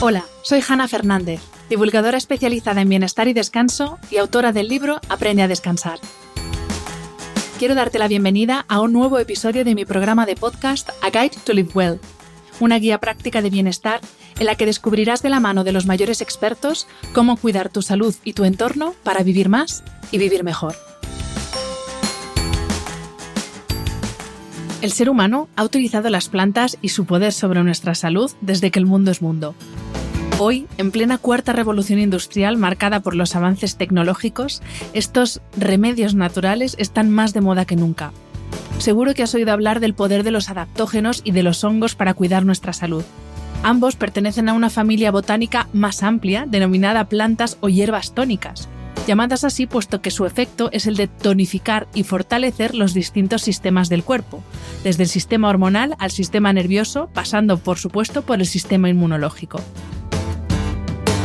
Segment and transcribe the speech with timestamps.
[0.00, 5.42] Hola, soy Hanna Fernández, divulgadora especializada en bienestar y descanso y autora del libro Aprende
[5.42, 5.98] a descansar.
[7.58, 11.40] Quiero darte la bienvenida a un nuevo episodio de mi programa de podcast A Guide
[11.42, 11.98] to Live Well,
[12.60, 14.00] una guía práctica de bienestar
[14.38, 18.14] en la que descubrirás de la mano de los mayores expertos cómo cuidar tu salud
[18.22, 20.76] y tu entorno para vivir más y vivir mejor.
[24.80, 28.78] El ser humano ha utilizado las plantas y su poder sobre nuestra salud desde que
[28.78, 29.56] el mundo es mundo.
[30.40, 37.10] Hoy, en plena cuarta revolución industrial marcada por los avances tecnológicos, estos remedios naturales están
[37.10, 38.12] más de moda que nunca.
[38.78, 42.14] Seguro que has oído hablar del poder de los adaptógenos y de los hongos para
[42.14, 43.02] cuidar nuestra salud.
[43.64, 48.68] Ambos pertenecen a una familia botánica más amplia denominada plantas o hierbas tónicas,
[49.08, 53.88] llamadas así puesto que su efecto es el de tonificar y fortalecer los distintos sistemas
[53.88, 54.44] del cuerpo,
[54.84, 59.60] desde el sistema hormonal al sistema nervioso, pasando por supuesto por el sistema inmunológico.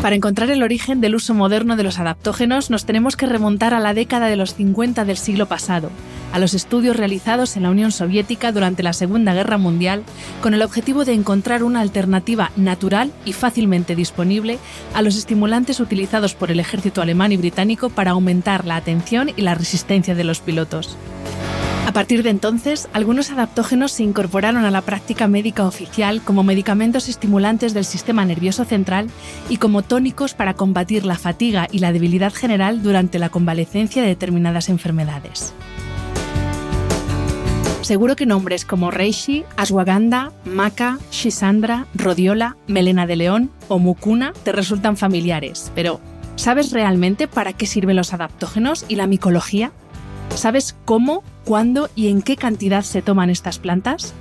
[0.03, 3.79] Para encontrar el origen del uso moderno de los adaptógenos nos tenemos que remontar a
[3.79, 5.91] la década de los 50 del siglo pasado,
[6.33, 10.03] a los estudios realizados en la Unión Soviética durante la Segunda Guerra Mundial
[10.41, 14.59] con el objetivo de encontrar una alternativa natural y fácilmente disponible
[14.93, 19.41] a los estimulantes utilizados por el ejército alemán y británico para aumentar la atención y
[19.41, 20.97] la resistencia de los pilotos.
[21.85, 27.09] A partir de entonces, algunos adaptógenos se incorporaron a la práctica médica oficial como medicamentos
[27.09, 29.09] estimulantes del sistema nervioso central
[29.49, 34.07] y como tónicos para combatir la fatiga y la debilidad general durante la convalecencia de
[34.07, 35.53] determinadas enfermedades.
[37.81, 44.53] Seguro que nombres como Reishi, Ashwagandha, Maca, Shisandra, Rodiola, Melena de León o Mukuna te
[44.53, 45.99] resultan familiares, pero
[46.37, 49.73] ¿sabes realmente para qué sirven los adaptógenos y la micología?
[50.33, 54.13] ¿Sabes cómo, cuándo y en qué cantidad se toman estas plantas?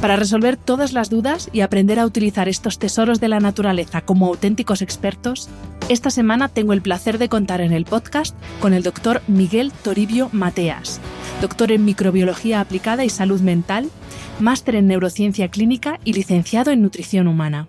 [0.00, 4.26] Para resolver todas las dudas y aprender a utilizar estos tesoros de la naturaleza como
[4.26, 5.48] auténticos expertos,
[5.88, 10.28] esta semana tengo el placer de contar en el podcast con el doctor Miguel Toribio
[10.32, 11.00] Mateas,
[11.40, 13.90] doctor en microbiología aplicada y salud mental,
[14.40, 17.68] máster en neurociencia clínica y licenciado en nutrición humana.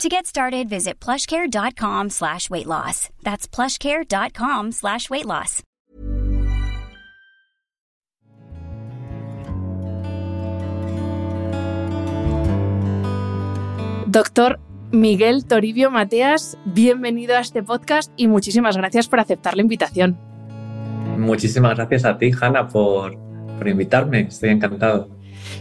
[0.00, 3.08] To get started, visit plushcare.com slash weight loss.
[3.22, 5.62] That's plushcare.com slash weight loss.
[14.06, 14.58] Doctor
[14.90, 20.18] Miguel Toribio Mateas, bienvenido a este podcast y muchísimas gracias por aceptar la invitación.
[21.16, 23.16] Muchísimas gracias a ti, Hanna, por,
[23.56, 24.20] por invitarme.
[24.20, 25.08] Estoy encantado.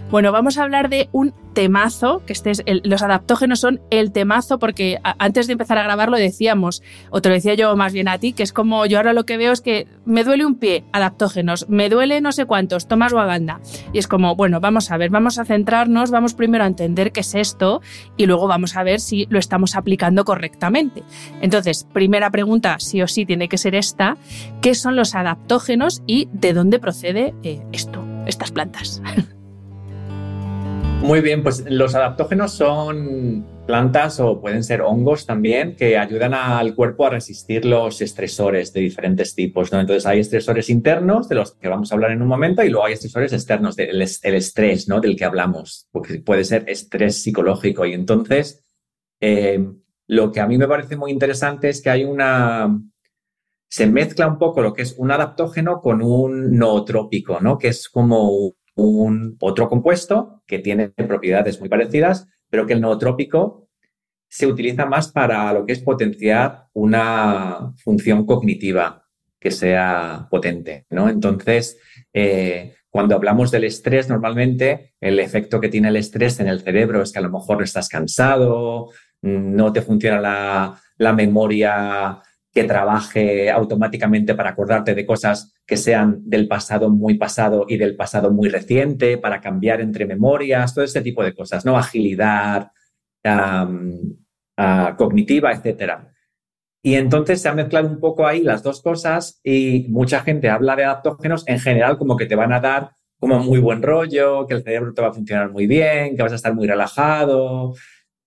[0.10, 4.60] Bueno, vamos a hablar de un temazo, que este es los adaptógenos son el temazo,
[4.60, 8.18] porque antes de empezar a grabarlo decíamos, o te lo decía yo más bien a
[8.18, 10.84] ti, que es como yo ahora lo que veo es que me duele un pie,
[10.92, 13.60] adaptógenos, me duele no sé cuántos, tomas Waganda.
[13.94, 17.22] Y es como, bueno, vamos a ver, vamos a centrarnos, vamos primero a entender qué
[17.22, 17.82] es esto
[18.18, 21.04] y luego vamos a ver si lo estamos aplicando correctamente.
[21.42, 24.18] Entonces, primera pregunta, sí o sí, tiene que ser esta,
[24.62, 29.02] ¿qué son los adaptógenos y de dónde procede eh, esto, estas plantas?
[31.02, 36.76] Muy bien, pues los adaptógenos son plantas o pueden ser hongos también que ayudan al
[36.76, 39.72] cuerpo a resistir los estresores de diferentes tipos.
[39.72, 39.80] ¿no?
[39.80, 42.86] Entonces hay estresores internos de los que vamos a hablar en un momento y luego
[42.86, 45.02] hay estresores externos del el estrés ¿no?
[45.02, 47.84] del que hablamos, porque puede ser estrés psicológico.
[47.86, 48.64] Y entonces
[49.20, 49.60] eh,
[50.08, 52.80] lo que a mí me parece muy interesante es que hay una...
[53.68, 57.58] Se mezcla un poco lo que es un adaptógeno con un nootrópico, ¿no?
[57.58, 63.70] que es como un otro compuesto que tiene propiedades muy parecidas, pero que el nootrópico
[64.28, 69.06] se utiliza más para lo que es potenciar una función cognitiva
[69.40, 71.10] que sea potente, ¿no?
[71.10, 71.78] Entonces,
[72.14, 77.02] eh, cuando hablamos del estrés, normalmente el efecto que tiene el estrés en el cerebro
[77.02, 78.90] es que a lo mejor estás cansado,
[79.22, 82.22] no te funciona la, la memoria
[82.54, 87.96] que trabaje automáticamente para acordarte de cosas que sean del pasado muy pasado y del
[87.96, 91.78] pasado muy reciente, para cambiar entre memorias, todo ese tipo de cosas, ¿no?
[91.78, 92.72] Agilidad
[94.98, 96.12] cognitiva, etcétera.
[96.84, 100.76] Y entonces se han mezclado un poco ahí las dos cosas y mucha gente habla
[100.76, 104.56] de adaptógenos en general como que te van a dar como muy buen rollo, que
[104.56, 107.76] el cerebro te va a funcionar muy bien, que vas a estar muy relajado.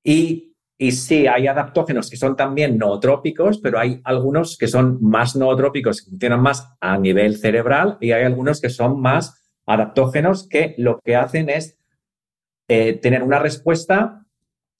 [0.04, 5.36] Y y sí, hay adaptógenos que son también nootrópicos, pero hay algunos que son más
[5.36, 10.74] nootrópicos, que funcionan más a nivel cerebral, y hay algunos que son más adaptógenos que
[10.78, 11.78] lo que hacen es
[12.68, 14.26] eh, tener una respuesta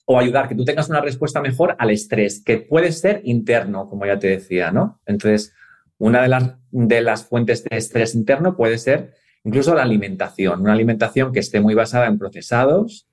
[0.07, 4.05] o ayudar que tú tengas una respuesta mejor al estrés, que puede ser interno, como
[4.05, 5.01] ya te decía, ¿no?
[5.07, 5.55] Entonces,
[5.99, 9.15] una de las, de las fuentes de estrés interno puede ser
[9.45, 13.09] incluso la alimentación, una alimentación que esté muy basada en procesados,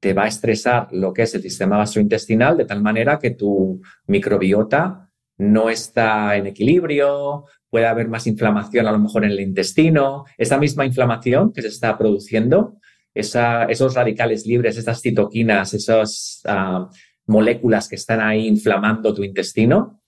[0.00, 3.80] te va a estresar lo que es el sistema gastrointestinal de tal manera que tu
[4.06, 10.24] microbiota no está en equilibrio, puede haber más inflamación a lo mejor en el intestino.
[10.36, 12.76] Esa misma inflamación que se está produciendo,
[13.14, 16.90] esos radicales libres, esas citoquinas, esas ah,
[17.26, 20.02] moléculas que están ahí inflamando tu intestino,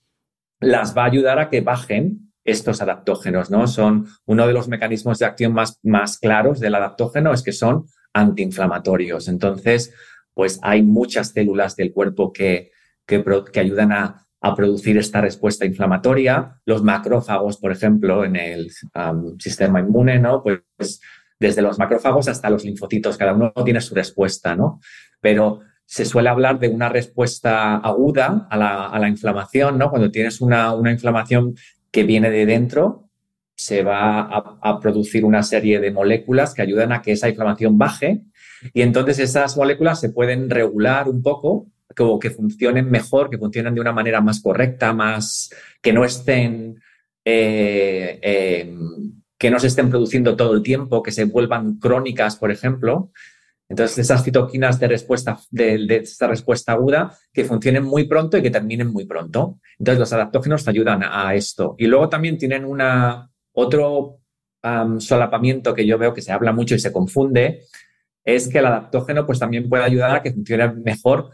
[0.61, 3.67] las va a ayudar a que bajen estos adaptógenos, ¿no?
[3.67, 7.87] Son uno de los mecanismos de acción más, más claros del adaptógeno, es que son
[8.13, 9.29] antiinflamatorios.
[9.29, 9.93] Entonces,
[10.35, 12.71] pues hay muchas células del cuerpo que,
[13.07, 14.19] que, ayudan a,
[14.57, 16.61] producir esta respuesta inflamatoria.
[16.65, 18.73] Los macrófagos, por ejemplo, en el
[19.39, 20.43] sistema inmune, ¿no?
[20.43, 21.01] Pues,
[21.39, 24.81] desde los macrófagos hasta los linfocitos, cada uno tiene su respuesta, ¿no?
[25.21, 29.91] Pero se suele hablar de una respuesta aguda a la, inflamación, ¿no?
[29.91, 31.55] Cuando tienes una, una inflamación
[31.91, 33.11] que viene de dentro,
[33.55, 38.23] se va a, producir una serie de moléculas que ayudan a que esa inflamación baje
[38.73, 41.69] y entonces esas moléculas se pueden regular un poco,
[42.21, 45.51] que funcionen mejor, que funcionen de una manera más correcta, más
[45.83, 46.81] que no estén
[47.25, 52.51] eh, em, que no se estén produciendo todo el tiempo, que se vuelvan crónicas, por
[52.51, 53.11] ejemplo.
[53.69, 58.43] Entonces, esas citoquinas de respuesta, de, de, esta respuesta aguda, que funcionen muy pronto y
[58.43, 59.59] que terminen muy pronto.
[59.79, 61.75] Entonces, los adaptógenos ayudan a esto.
[61.79, 64.19] Y luego también tienen una, otro
[64.99, 67.63] solapamiento que yo veo que se habla mucho y se confunde
[68.25, 71.31] es que el adaptógeno pues también puede ayudar a que funcione mejor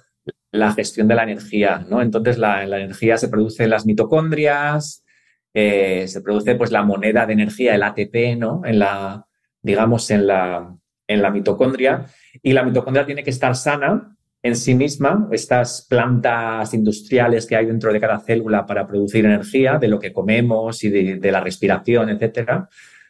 [0.50, 2.00] la gestión de la energía, ¿no?
[2.00, 5.05] Entonces la, energía se produce en las mitocondrias,
[5.53, 8.62] eh, se produce pues la moneda de energía, el ATP, ¿no?
[8.65, 9.26] En la,
[9.61, 10.75] digamos, en la,
[11.06, 12.06] en la mitocondria
[12.43, 17.67] y la mitocondria tiene que estar sana en sí misma, estas plantas industriales que hay
[17.67, 22.08] dentro de cada célula para producir energía, de lo que comemos y de, la respiración,
[22.08, 22.69] etcétera,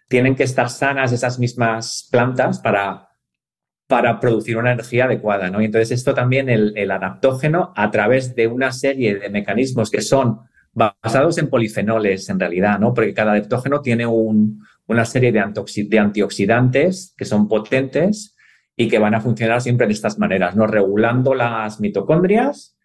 [0.08, 3.10] tienen que estar sanas esas mismas plantas para,
[3.86, 5.50] para producir una energía adecuada.
[5.50, 5.60] ¿no?
[5.60, 10.40] Y entonces esto también, el, adaptógeno, a través de una serie de mecanismos que son
[10.72, 12.94] basados en polifenoles en realidad, ¿no?
[12.94, 18.34] porque cada adaptógeno tiene una serie de antioxidantes que son potentes
[18.78, 20.66] y que van a funcionar siempre de estas maneras, ¿no?
[20.68, 22.78] Regulando las mitocondrias,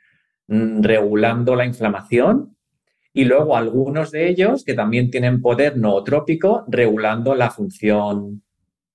[0.47, 2.57] mm, regulando la inflamación
[3.13, 8.41] y luego algunos de ellos que también tienen poder nootrópico regulando la función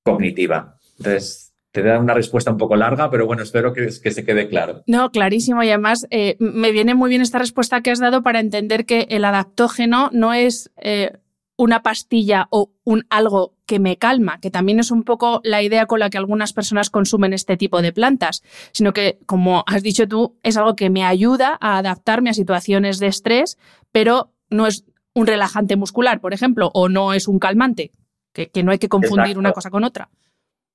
[0.02, 0.76] cognitiva.
[0.98, 4.82] Entonces, te da una respuesta un poco larga, pero bueno, espero que, se quede claro.
[4.88, 5.62] No, clarísimo.
[5.62, 9.06] Y además eh, me viene muy bien esta respuesta que has dado para entender que
[9.10, 11.12] el adaptógeno no es eh,
[11.58, 15.86] una pastilla o un algo que me calma, que también es un poco la idea
[15.86, 20.06] con la que algunas personas consumen este tipo de plantas, sino que, como has dicho
[20.06, 23.58] tú, es algo que me ayuda a adaptarme a situaciones de estrés,
[23.90, 24.84] pero no es
[25.14, 27.90] un relajante muscular, por ejemplo, o no es un calmante,
[28.32, 30.08] que, no hay que confundir una cosa con otra.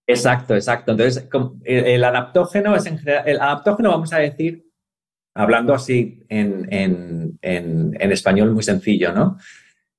[0.05, 0.91] Exacto, exacto.
[0.91, 1.29] Entonces,
[1.63, 4.69] el adaptógeno es en general, el adaptógeno, vamos a decir,
[5.33, 6.67] hablando así en,
[7.41, 9.37] en español muy sencillo, ¿no?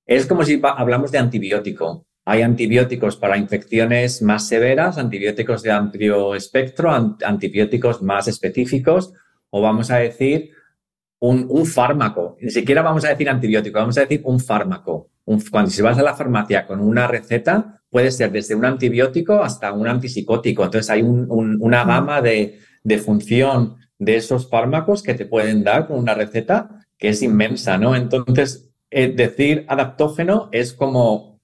[0.07, 2.07] Es como si hablamos de antibiótico.
[2.27, 6.91] Hay antibióticos para infecciones más severas, antibióticos de amplio espectro,
[7.23, 9.13] antibióticos más específicos,
[9.51, 10.51] o vamos a decir
[11.21, 12.37] un, fármaco.
[12.41, 15.11] Ni siquiera vamos a decir antibiótico, vamos a decir un fármaco.
[15.51, 19.73] cuando si vas a la farmacia con una receta, puede ser desde un antibiótico hasta
[19.73, 20.65] un antipsicótico.
[20.65, 25.99] Entonces hay una gama de, de función de esos fármacos que te pueden dar con
[25.99, 27.95] una receta que es inmensa, ¿no?
[27.97, 31.35] Entonces, eh, decir adaptógeno es como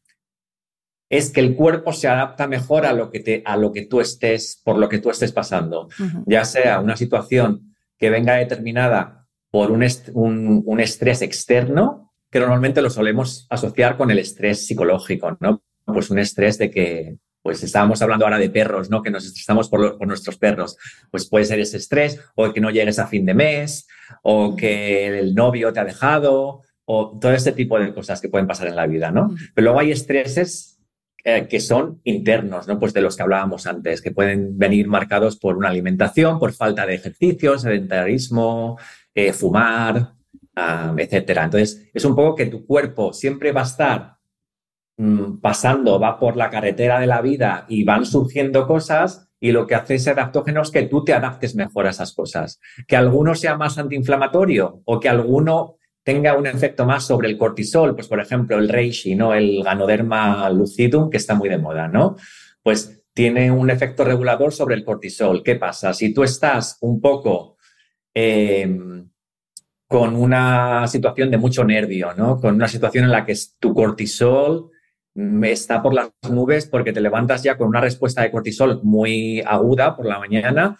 [1.11, 4.01] es que el cuerpo se adapta mejor a lo que te, a lo que tú
[4.01, 5.89] estés, por lo que tú estés pasando,
[6.25, 9.85] ya sea una situación que venga determinada por un,
[10.65, 15.65] un, estrés externo, que normalmente lo solemos asociar con el estrés psicológico, ¿no?
[15.85, 19.03] Pues un estrés de que, pues estábamos hablando ahora de perros, ¿no?
[19.03, 20.77] Que nos estresamos por, por, nuestros perros.
[21.11, 23.89] Pues puede ser ese estrés, o que no llegues a fin de mes,
[24.23, 28.49] o que el novio te ha dejado, o todo este tipo de cosas que pueden
[28.49, 29.33] pasar en la vida, ¿no?
[29.55, 30.81] Pero luego hay estreses
[31.23, 32.81] eh, que son internos, ¿no?
[32.81, 36.85] Pues de los que hablábamos antes, que pueden venir marcados por una alimentación, por falta
[36.87, 38.77] de ejercicio, sedentarismo,
[39.15, 40.15] eh, fumar,
[40.97, 41.45] etcétera.
[41.45, 44.17] Entonces, es un poco que tu cuerpo siempre va a estar
[44.97, 49.65] mm, pasando, va por la carretera de la vida y van surgiendo cosas y lo
[49.69, 52.61] que hace ese adaptógeno es que tú te adaptes mejor a esas cosas.
[52.89, 57.95] Que alguno sea más antiinflamatorio o que alguno tenga un efecto más sobre el cortisol,
[57.95, 59.35] pues por ejemplo el reishi, ¿no?
[59.35, 62.17] El ganoderma lucidum, que está muy de moda, ¿no?
[62.63, 65.43] Pues tiene un efecto regulador sobre el cortisol.
[65.43, 65.93] ¿Qué pasa?
[65.93, 67.57] Si tú estás un poco
[68.15, 69.09] em,
[69.87, 72.41] con una situación de mucho nervio, ¿no?
[72.41, 74.71] Con una situación en la que tu cortisol
[75.43, 79.97] está por las nubes porque te levantas ya con una respuesta de cortisol muy aguda
[79.97, 80.79] por la mañana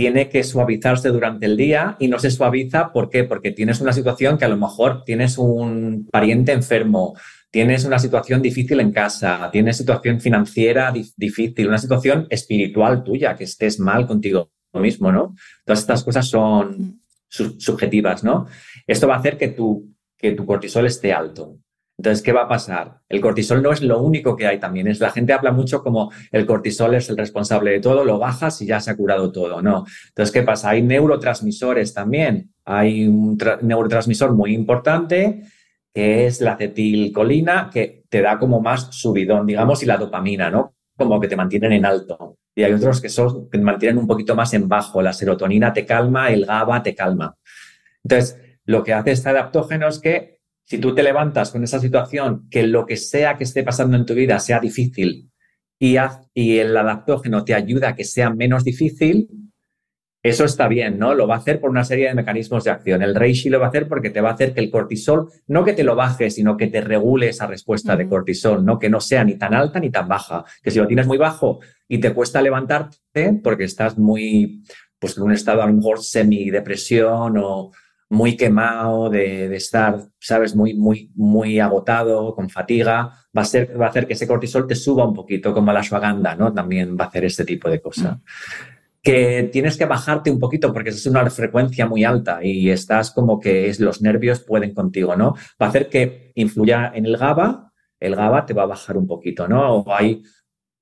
[0.00, 2.90] tiene que suavizarse durante el día y no se suaviza.
[2.90, 3.24] ¿Por qué?
[3.24, 7.18] Porque tienes una situación que a lo mejor tienes un pariente enfermo,
[7.50, 13.44] tienes una situación difícil en casa, tienes situación financiera difícil, una situación espiritual tuya, que
[13.44, 15.34] estés mal contigo mismo, ¿no?
[15.66, 18.46] Todas estas cosas son subjetivas, ¿no?
[18.86, 21.58] Esto va a hacer que tu, que tu cortisol esté alto.
[22.00, 23.02] Entonces, ¿qué va a pasar?
[23.10, 24.88] El cortisol no es lo único que hay también.
[24.88, 28.62] Es, la gente habla mucho como el cortisol es el responsable de todo, lo bajas
[28.62, 29.60] y ya se ha curado todo.
[29.60, 29.84] No.
[30.08, 30.70] Entonces, ¿qué pasa?
[30.70, 32.54] Hay neurotransmisores también.
[32.64, 35.42] Hay un neurotransmisor muy importante
[35.92, 40.76] que es la acetilcolina, que te da como más subidón, digamos, y la dopamina, ¿no?
[40.96, 42.38] Como que te mantienen en alto.
[42.54, 45.02] Y hay otros que, son, que mantienen un poquito más en bajo.
[45.02, 47.36] La serotonina te calma, el GABA te calma.
[48.02, 50.39] Entonces, lo que hace este adaptógeno es que
[50.70, 54.06] si tú te levantas con esa situación, que lo que sea que esté pasando en
[54.06, 55.28] tu vida sea difícil
[55.80, 55.96] y,
[56.32, 59.28] y el adaptógeno te ayuda a que sea menos difícil,
[60.22, 61.12] eso está bien, ¿no?
[61.16, 63.02] Lo va a hacer por una serie de mecanismos de acción.
[63.02, 65.64] El reishi lo va a hacer porque te va a hacer que el cortisol, no
[65.64, 68.78] que te lo baje, sino que te regule esa respuesta de cortisol, ¿no?
[68.78, 70.44] Que no sea ni tan alta ni tan baja.
[70.62, 71.58] Que si lo tienes muy bajo
[71.88, 74.62] y te cuesta levantarte porque estás muy,
[75.00, 77.72] pues en un estado a lo mejor semidepresión o,
[78.10, 83.86] muy quemado, de, estar, sabes, muy, muy, muy agotado, con fatiga, va a, ser, va
[83.86, 86.52] a hacer que ese cortisol te suba un poquito, como la ashwagandha, ¿no?
[86.52, 88.16] También va a hacer este tipo de cosas.
[88.16, 88.20] Mm.
[89.02, 93.38] Que tienes que bajarte un poquito porque es una frecuencia muy alta y estás como
[93.38, 95.36] que es, los nervios pueden contigo, ¿no?
[95.62, 99.06] Va a hacer que influya en el GABA, el GABA te va a bajar un
[99.06, 99.76] poquito, ¿no?
[99.76, 100.22] O hay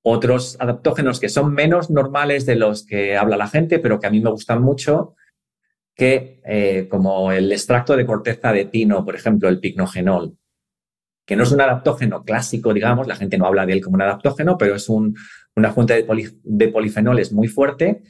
[0.03, 4.11] otros adaptógenos que son menos normales de los que habla la gente, pero que a
[4.11, 5.15] mí me gustan mucho,
[5.99, 10.39] que eh, como el extracto de corteza de pino, por ejemplo, el pignogenol,
[11.27, 14.03] que no es un adaptógeno clásico, digamos, la gente no habla de él como un
[14.03, 18.03] adaptógeno, pero es una fuente de, de, polifenoles muy fuerte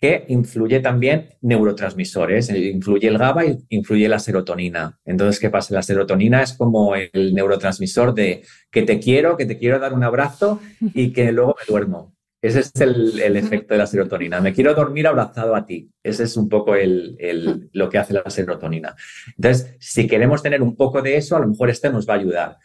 [0.00, 5.00] que influye también neurotransmisores, eh, influye el GABA y influye la serotonina.
[5.04, 5.74] Entonces, ¿qué pasa?
[5.74, 10.04] La serotonina es como el neurotransmisor de que te quiero, que te quiero dar un
[10.04, 10.60] abrazo
[10.94, 12.14] y que luego me duermo.
[12.42, 14.40] Ese es el, efecto de la serotonina.
[14.40, 15.88] Me quiero dormir abrazado a ti.
[16.02, 18.96] Ese es un poco el, lo que hace la serotonina.
[19.36, 22.16] Entonces, si queremos tener un poco de eso, a lo mejor este nos va a
[22.16, 22.56] ayudar.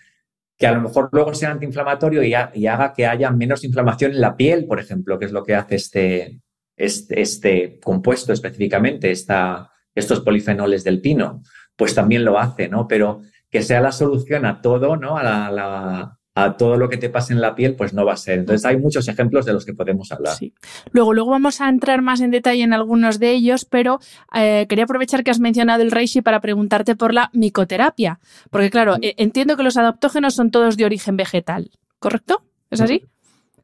[0.58, 4.36] Que a lo mejor luego sea antiinflamatorio y, haga que haya menos inflamación en la
[4.36, 6.42] piel, por ejemplo, que es lo que hace este,
[6.76, 11.44] este, este compuesto específicamente, estos polifenoles del pino.
[11.76, 12.88] Pues también lo hace, ¿no?
[12.88, 15.18] Pero que sea la solución a todo, ¿no?
[15.18, 18.17] A la, a todo lo que te pase en la piel, pues no va a
[18.17, 18.38] ser.
[18.38, 20.36] Entonces hay muchos ejemplos de los que podemos hablar.
[20.36, 20.53] Sí.
[20.91, 24.00] Luego, luego vamos a entrar más en detalle en algunos de ellos, pero
[24.36, 28.20] eh, quería aprovechar que has mencionado el reishi para preguntarte por la micoterapia.
[28.51, 32.44] Porque claro, e, entiendo que los adaptógenos son todos de origen vegetal, ¿correcto?
[32.70, 33.03] ¿Es así?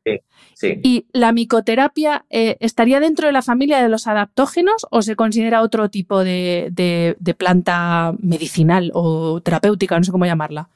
[0.03, 0.19] Sí.
[0.55, 0.79] Sí.
[0.81, 5.61] ¿Y la micoterapia eh, estaría dentro de la familia de los adaptógenos o se considera
[5.61, 10.69] otro tipo de, de planta medicinal o terapéutica, no sé cómo llamarla?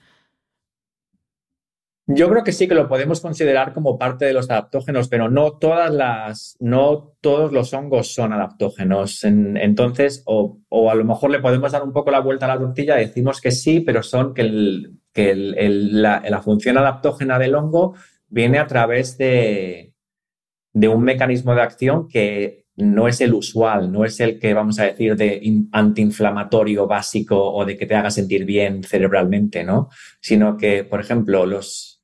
[2.09, 5.57] Yo creo que sí que lo podemos considerar como parte de los adaptógenos, pero no
[5.57, 9.25] todas las, no todos los hongos son adaptógenos.
[9.25, 12.95] entonces, o, a lo mejor le podemos dar un poco la vuelta a la tortilla
[12.95, 14.43] decimos que sí, pero son que,
[15.13, 17.95] la, función adaptógena del hongo
[18.29, 19.93] viene a través de
[20.73, 24.83] un mecanismo de acción que no es el usual, no es el que vamos a
[24.83, 29.89] decir de antiinflamatorio básico o de que te haga sentir bien cerebralmente, ¿no?
[30.21, 31.96] Sino que, por ejemplo, los,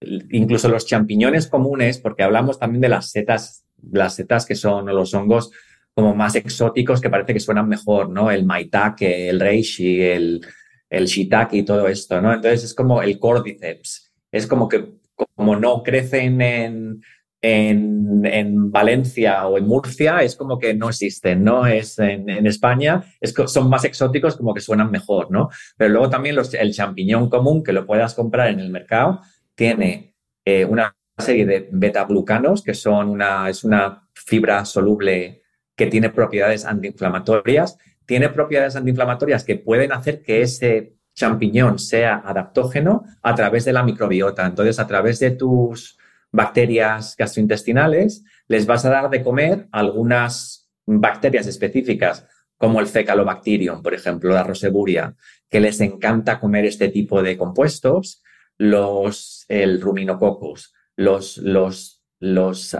[0.00, 5.14] incluso los champiñones comunes, porque hablamos también de las setas, las setas que son los
[5.14, 5.50] hongos
[5.94, 8.30] como más exóticos que parece que suenan mejor, ¿no?
[8.30, 10.46] El maitake, el reishi, el,
[10.90, 12.34] el shiitake y todo esto, ¿no?
[12.34, 14.12] Entonces es como el cordyceps.
[14.30, 14.92] Es como que
[15.34, 17.00] como no crecen en,
[17.40, 21.66] en, Valencia o en Murcia, es como que no existen, ¿no?
[21.66, 25.48] Es en, España, es, son más exóticos como que suenan mejor, ¿no?
[25.76, 29.20] Pero luego también los, el champiñón común que lo puedas comprar en el mercado,
[29.56, 35.42] tiene eh, una serie de beta-glucanos, que son una, es una fibra soluble
[35.74, 37.76] que tiene propiedades antiinflamatorias.
[38.06, 43.82] Tiene propiedades antiinflamatorias que pueden hacer que ese, champiñón sea adaptógeno a través de la
[43.82, 44.46] microbiota.
[44.46, 45.98] Entonces, a través de tus
[46.30, 52.26] bacterias gastrointestinales, les vas a dar de comer algunas bacterias específicas,
[52.58, 55.14] como el Fecalobacterium, por ejemplo, la roseburia,
[55.50, 58.22] que les encanta comer este tipo de compuestos,
[58.58, 62.76] los, el ruminococcus, los, los, los,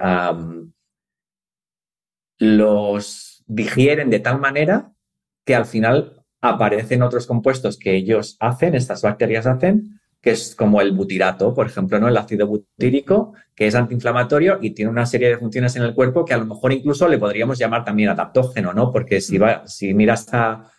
[2.39, 4.93] los digieren de tal manera
[5.45, 10.81] que al final aparecen otros compuestos que ellos hacen, estas bacterias hacen, que es como
[10.81, 12.09] el butirato, por ejemplo, ¿no?
[12.09, 16.25] El ácido butírico, que es antiinflamatorio y tiene una serie de funciones en el cuerpo
[16.25, 18.91] que a lo mejor incluso le podríamos llamar también adaptógeno, ¿no?
[18.91, 20.71] Porque si, va, si miras a,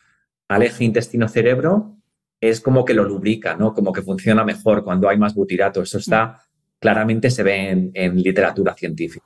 [0.50, 1.97] al eje intestino-cerebro,
[2.40, 3.74] es como que lo lubrica, ¿no?
[3.74, 5.82] Como que funciona mejor cuando hay más butirato.
[5.82, 6.42] Eso está,
[6.80, 9.26] claramente se ve en literatura científica.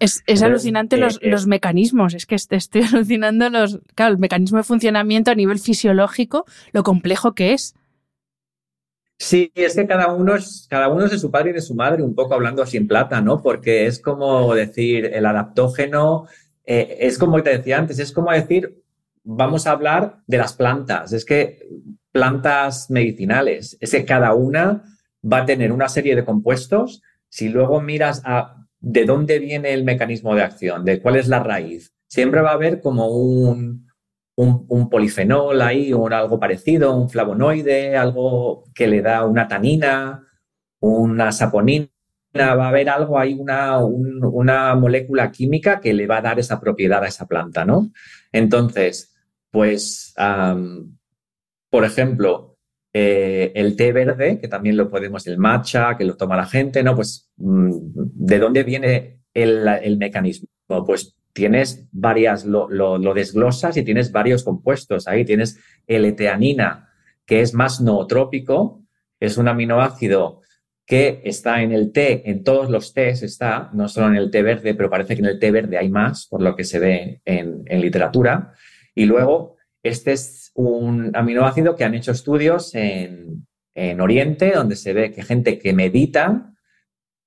[0.00, 4.64] Es, alucinante los, eh, los, mecanismos, es que estoy alucinando los, claro, el mecanismo de
[4.64, 7.74] funcionamiento a nivel fisiológico, lo complejo que es.
[9.18, 11.74] Sí, es que cada uno es, cada uno es de su padre y de su
[11.74, 13.42] madre, un poco hablando así en plata, ¿no?
[13.42, 16.26] Porque es como decir, el adaptógeno,
[16.64, 18.82] eh, es como te decía antes, es como decir,
[19.24, 21.66] vamos a hablar de las plantas, es que
[22.16, 24.82] plantas medicinales, es que cada una
[25.22, 27.02] va a tener una serie de compuestos.
[27.28, 31.42] Si luego miras a de dónde viene el mecanismo de acción, de cuál es la
[31.42, 31.92] raíz.
[32.06, 33.86] Siempre va a haber como un,
[34.36, 40.26] un, polifenol ahí o algo parecido, un flavonoide, algo que le da una tanina,
[40.80, 41.88] una saponina,
[42.34, 46.60] va a haber algo ahí, una, una molécula química que le va a dar esa
[46.60, 47.90] propiedad a esa planta, ¿no?
[48.30, 49.14] Entonces,
[49.50, 50.14] pues,
[51.70, 52.56] por ejemplo,
[52.98, 56.82] eh, el té verde, que también lo podemos, el matcha, que lo toma la gente,
[56.82, 56.94] ¿no?
[56.94, 60.48] Pues, mm, ¿de dónde viene el, mecanismo?
[60.66, 65.08] Pues tienes varias, lo, desglosas y tienes varios compuestos.
[65.08, 66.88] Ahí tienes L-teanina,
[67.26, 68.82] que es más nootrópico,
[69.20, 70.40] es un aminoácido
[70.86, 74.40] que está en el té, en todos los tés está, no solo en el té
[74.40, 77.20] verde, pero parece que en el té verde hay más, por lo que se ve
[77.26, 78.54] en, en literatura.
[78.94, 83.44] Y luego, este es un aminoácido que han hecho estudios en,
[84.00, 86.54] Oriente, donde se ve que gente que medita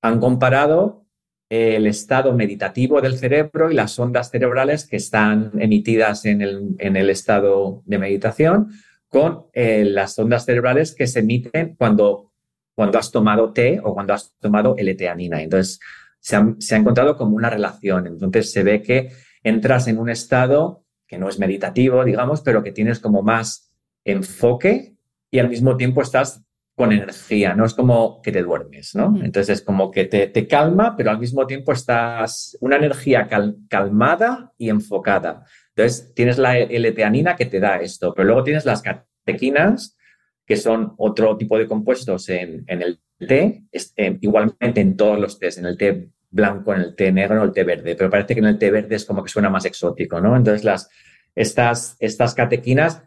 [0.02, 1.06] han comparado
[1.48, 7.84] el estado meditativo del cerebro y las ondas cerebrales que están emitidas en el, estado
[7.86, 8.72] de meditación
[9.10, 12.32] con eh, las ondas cerebrales que se emiten cuando,
[12.76, 15.44] cuando has tomado té o cuando has tomado L-teanina.
[15.44, 15.80] Entonces,
[16.20, 18.08] se ha encontrado como una relación.
[18.08, 19.12] Entonces, se ve que
[19.44, 23.74] entras en un estado que no es meditativo, digamos, pero que tienes como más
[24.06, 24.95] enfoque
[25.32, 26.45] y al mismo tiempo estás
[26.76, 29.13] con energía, no es como que te duermes, ¿no?
[29.22, 33.28] Entonces es como que te, calma, pero al mismo tiempo estás una energía
[33.67, 35.43] calmada y enfocada.
[35.76, 39.98] Entonces tienes la L-teanina que te da esto, pero luego tienes las catequinas,
[40.45, 45.58] que son otro tipo de compuestos en, el té, eh, igualmente en todos los tés,
[45.58, 48.39] en el té blanco, en el té negro, en el té verde, pero parece que
[48.39, 50.36] en el té verde es como que suena más exótico, ¿no?
[50.36, 50.89] Entonces las,
[51.36, 53.04] estas, estas catequinas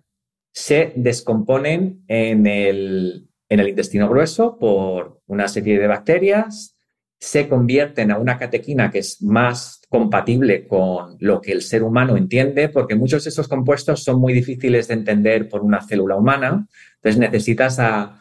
[0.52, 6.76] se descomponen en el, en el intestino grueso por una serie de bacterias,
[7.18, 12.16] se convierten a una catequina que es más compatible con lo que el ser humano
[12.16, 16.66] entiende, porque muchos de esos compuestos son muy difíciles de entender por una célula humana.
[16.96, 18.20] Entonces necesitas a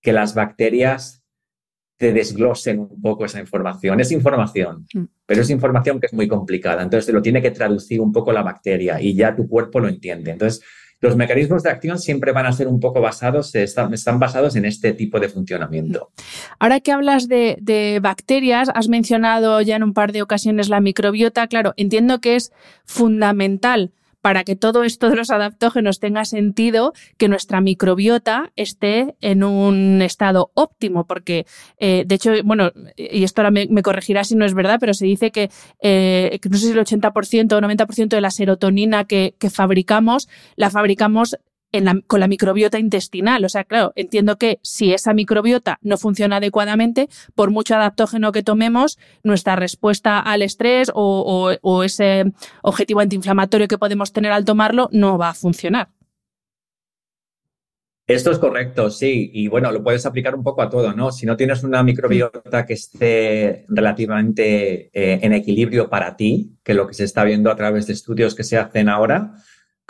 [0.00, 1.19] que las bacterias
[2.00, 4.00] te desglosen un poco esa información.
[4.00, 5.04] Es información, mm.
[5.26, 6.82] pero es información que es muy complicada.
[6.82, 9.88] Entonces, te lo tiene que traducir un poco la bacteria y ya tu cuerpo lo
[9.88, 10.30] entiende.
[10.30, 10.64] Entonces,
[11.02, 14.64] los mecanismos de acción siempre van a ser un poco basados, están, están basados en
[14.64, 16.10] este tipo de funcionamiento.
[16.58, 20.80] Ahora que hablas de, de, bacterias, has mencionado ya en un par de ocasiones la
[20.80, 21.48] microbiota.
[21.48, 22.50] Claro, entiendo que es
[22.86, 29.44] fundamental para que todo esto de los adaptógenos tenga sentido, que nuestra microbiota esté en
[29.44, 31.46] un estado óptimo, porque
[31.78, 35.06] eh, de hecho, bueno, y esto ahora me, corregirá si no es verdad, pero se
[35.06, 35.50] dice que,
[35.82, 40.70] eh, no sé si el 80% o 90% de la serotonina que, que fabricamos, la
[40.70, 41.36] fabricamos
[42.06, 43.44] con la microbiota intestinal.
[43.44, 48.42] O sea, claro, entiendo que si esa microbiota no funciona adecuadamente, por mucho adaptógeno que
[48.42, 55.18] tomemos, nuestra respuesta al estrés o, ese objetivo antiinflamatorio que podemos tener al tomarlo no
[55.18, 55.88] va a funcionar.
[58.06, 59.30] Esto es correcto, sí.
[59.32, 61.12] Y bueno, lo puedes aplicar un poco a todo, ¿no?
[61.12, 66.88] Si no tienes una microbiota que esté relativamente eh, en equilibrio para ti, que lo
[66.88, 69.34] que se está viendo a través de estudios que se hacen ahora,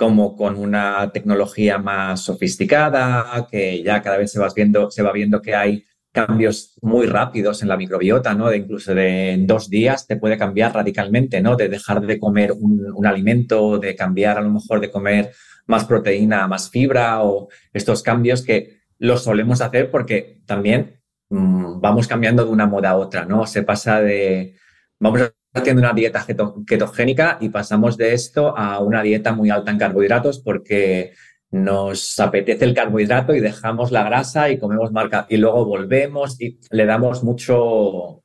[0.01, 5.13] como con una tecnología más sofisticada, que ya cada vez se va viendo, se va
[5.13, 8.49] viendo que hay cambios muy rápidos en la microbiota, ¿no?
[8.49, 11.55] De incluso de dos días te puede cambiar radicalmente, ¿no?
[11.55, 15.33] De dejar de comer un, alimento, de cambiar a lo mejor de comer
[15.67, 22.09] más proteína, más fibra o estos cambios que los solemos hacer porque también mm, vamos
[22.09, 23.47] cambiando de una moda a otra, ¿no?
[23.47, 24.57] Se pasa de,
[24.99, 26.25] vamos haciendo una dieta
[26.67, 31.13] ketogénica y pasamos de esto a una dieta muy alta en carbohidratos porque
[31.51, 36.61] nos apetece el carbohidrato y dejamos la grasa y comemos marca y luego volvemos y
[36.71, 38.23] le damos mucho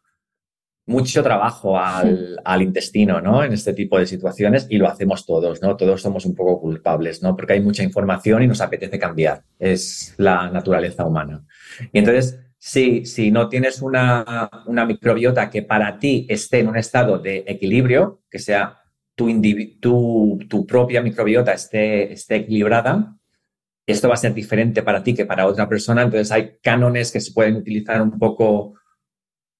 [0.87, 3.43] mucho trabajo al, al, intestino, ¿no?
[3.43, 5.75] En este tipo de situaciones y lo hacemos todos, ¿no?
[5.75, 7.35] Todos somos un poco culpables, ¿no?
[7.35, 9.41] Porque hay mucha información y nos apetece cambiar.
[9.57, 11.43] Es la naturaleza humana.
[11.91, 16.77] Y entonces, si, si no tienes una, una microbiota que para ti esté en un
[16.77, 18.79] estado de equilibrio, que sea
[19.13, 19.29] tu,
[20.49, 23.15] tu, propia microbiota esté, esté equilibrada,
[23.85, 26.01] esto va a ser diferente para ti que para otra persona.
[26.01, 28.73] Entonces hay cánones que se pueden utilizar un poco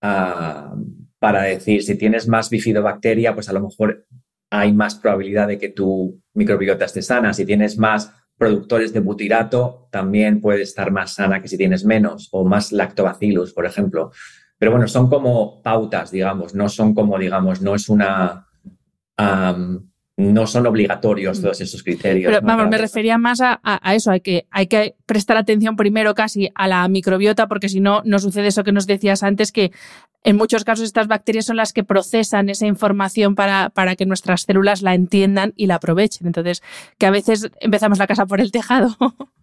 [0.02, 0.76] uh,
[1.20, 4.08] para decir, si tienes más bifidobacteria, pues a lo mejor
[4.50, 7.36] hay más probabilidad de que tu microbiota esté sana.
[7.36, 12.30] Si tienes más productores de butirato, también puede estar más sana que si tienes menos,
[12.32, 14.12] o más lactobacillus, por ejemplo.
[14.58, 18.48] Pero bueno, son como pautas, digamos, no son como, digamos, no es una
[20.17, 21.41] no son obligatorios mm.
[21.41, 22.32] todos esos criterios.
[22.32, 23.60] Pero vamos, me refería más a,
[23.93, 28.01] eso, hay que, hay que prestar atención primero casi a la microbiota, porque si no,
[28.06, 29.71] no sucede eso que nos decías antes, que
[30.23, 34.41] en muchos casos estas bacterias son las que procesan esa información para, para que nuestras
[34.41, 36.28] células la entiendan y la aprovechen.
[36.28, 36.63] Entonces,
[36.97, 38.95] que a veces empezamos la casa por el tejado.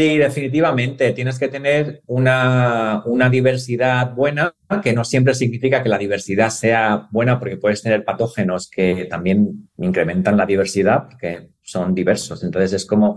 [0.00, 1.12] Sí, definitivamente.
[1.12, 7.38] Tienes que tener una, diversidad buena, que no siempre significa que la diversidad sea buena,
[7.38, 12.42] porque puedes tener patógenos que también incrementan la diversidad, que son diversos.
[12.42, 13.14] Entonces es como,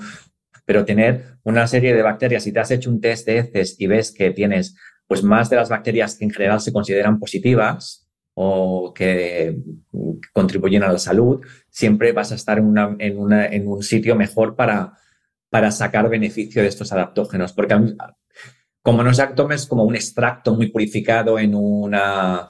[0.66, 3.88] pero tener una serie de bacterias, si te has hecho un test de heces y
[3.88, 4.76] ves que tienes
[5.08, 9.58] pues más de las bacterias que en general se consideran positivas o que
[10.34, 14.98] contribuyen a la salud, siempre vas a estar en, en un sitio mejor para
[15.54, 17.54] para sacar beneficio de estos adaptógenos.
[17.54, 17.76] Porque
[18.82, 22.50] como no es es como un extracto muy purificado en una,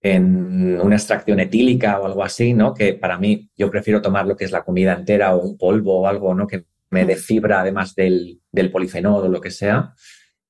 [0.00, 2.74] en una extracción etílica o algo así, ¿no?
[2.74, 6.00] Que para mí yo prefiero tomar lo que es la comida entera o un polvo
[6.00, 6.48] o algo, ¿no?
[6.48, 9.94] Que me dé fibra además del, del polifenol o lo que sea.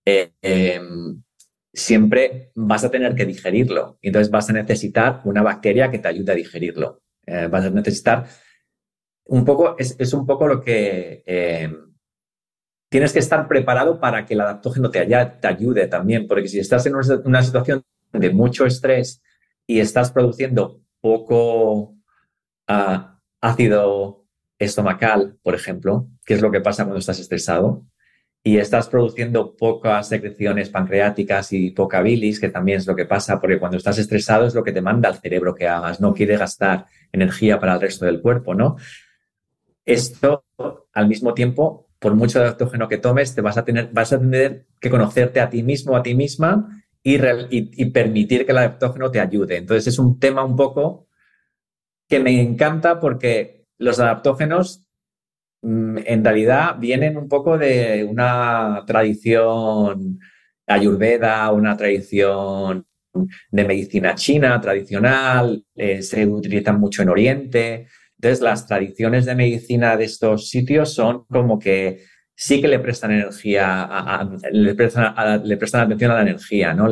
[0.02, 1.22] Eh, em,
[1.74, 3.98] siempre vas a tener que digerirlo.
[4.00, 7.02] Entonces vas a necesitar una bacteria que te ayude a digerirlo.
[7.26, 8.24] Eh, vas a necesitar
[9.33, 11.75] un poco, es, un poco lo que eh,
[12.90, 16.85] tienes que estar preparado para que el adaptógeno te, te ayude también, porque si estás
[16.85, 19.23] en una, situación de mucho estrés
[19.66, 21.95] y estás produciendo poco
[22.68, 24.27] ah, ácido
[24.59, 27.87] estomacal, por ejemplo, que es lo que pasa cuando estás estresado,
[28.45, 33.40] y estás produciendo pocas secreciones pancreáticas y poca bilis, que también es lo que pasa,
[33.40, 36.37] porque cuando estás estresado es lo que te manda el cerebro que hagas, no quiere
[36.37, 38.77] gastar energía para el resto del cuerpo, ¿no?
[39.85, 40.45] Esto,
[40.92, 44.66] al mismo tiempo, por mucho adaptógeno que tomes, te vas a tener, vas a tener
[44.81, 49.57] que conocerte a ti mismo, a ti misma y, permitir que el adaptógeno te ayude.
[49.57, 51.09] Entonces es un tema un poco
[52.09, 54.87] que me encanta porque los adaptógenos
[55.62, 60.18] mm, en realidad vienen un poco de una tradición
[60.66, 62.87] ayurveda, una tradición
[63.51, 67.87] de medicina china tradicional, eh, se utilizan mucho en Oriente.
[68.22, 72.04] Entonces, las tradiciones de medicina de estos sitios son como que
[72.37, 76.88] sí que le prestan energía, le, prestan, le, prestan, atención a la energía, ¿no?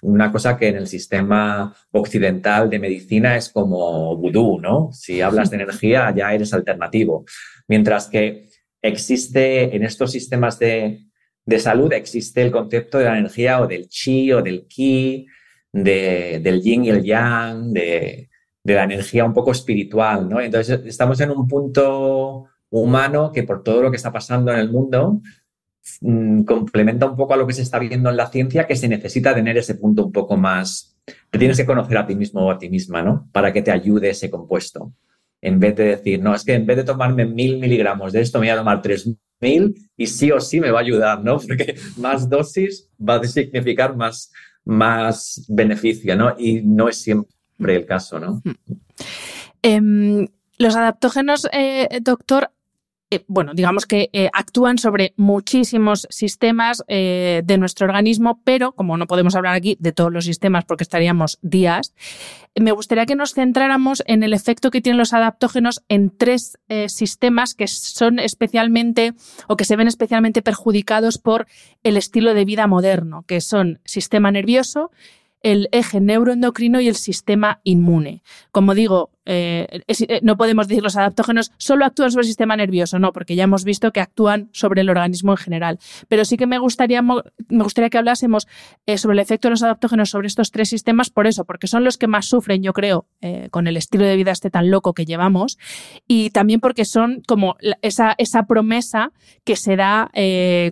[0.00, 4.88] Una cosa que en el sistema occidental de medicina es como vudú, ¿no?
[4.94, 7.26] Si hablas de energía ya eres alternativo.
[7.68, 8.48] Mientras que
[8.80, 11.00] existe en estos sistemas de,
[11.44, 15.26] de salud, existe el concepto de la energía o del chi o del ki,
[15.72, 18.29] de, del yin y el yang, de,
[18.62, 20.40] de la energía un poco espiritual, ¿no?
[20.40, 24.70] Entonces estamos en un punto humano que por todo lo que está pasando en el
[24.70, 25.20] mundo
[26.00, 28.88] mm, complementa un poco a lo que se está viendo en la ciencia, que se
[28.88, 30.96] necesita tener ese punto un poco más,
[31.30, 33.28] te tienes que conocer a ti mismo o a ti misma, ¿no?
[33.32, 34.92] Para que te ayude ese compuesto.
[35.42, 38.38] En vez de decir, no, es que en vez de tomarme mil miligramos de esto,
[38.38, 41.38] me voy a tomar tres mil y sí o sí me va a ayudar, ¿no?
[41.48, 44.30] Porque más dosis va a significar más,
[44.66, 46.34] más beneficio, ¿no?
[46.38, 48.42] Y no es siempre el caso, ¿no?
[49.62, 50.26] Em,
[50.58, 52.50] los adaptógenos, eh, doctor,
[53.10, 59.06] eh, bueno, digamos que eh, actúan sobre muchísimos sistemas de nuestro organismo, pero como no
[59.06, 61.92] podemos hablar aquí de todos los sistemas porque estaríamos días,
[62.58, 67.54] me gustaría que nos centráramos en el efecto que tienen los adaptógenos en tres sistemas
[67.54, 69.14] que son especialmente
[69.48, 71.46] o que se ven especialmente perjudicados por
[71.82, 74.92] el estilo de vida moderno, que son sistema nervioso,
[75.42, 78.22] el eje neuroendocrino y el sistema inmune.
[78.52, 82.98] Como digo, eh, eh, no podemos decir los adaptógenos solo actúan sobre el sistema nervioso,
[82.98, 85.78] no, porque ya hemos visto que actúan sobre el organismo en general.
[86.08, 88.48] Pero sí que me gustaría, me gustaría que hablásemos
[88.86, 91.84] eh, sobre el efecto de los adaptógenos sobre estos tres sistemas, por eso, porque son
[91.84, 93.06] los que más sufren, yo creo,
[93.50, 95.58] con el estilo de vida este tan loco que llevamos,
[96.06, 99.12] y también porque son como esa, esa promesa
[99.44, 100.10] que se da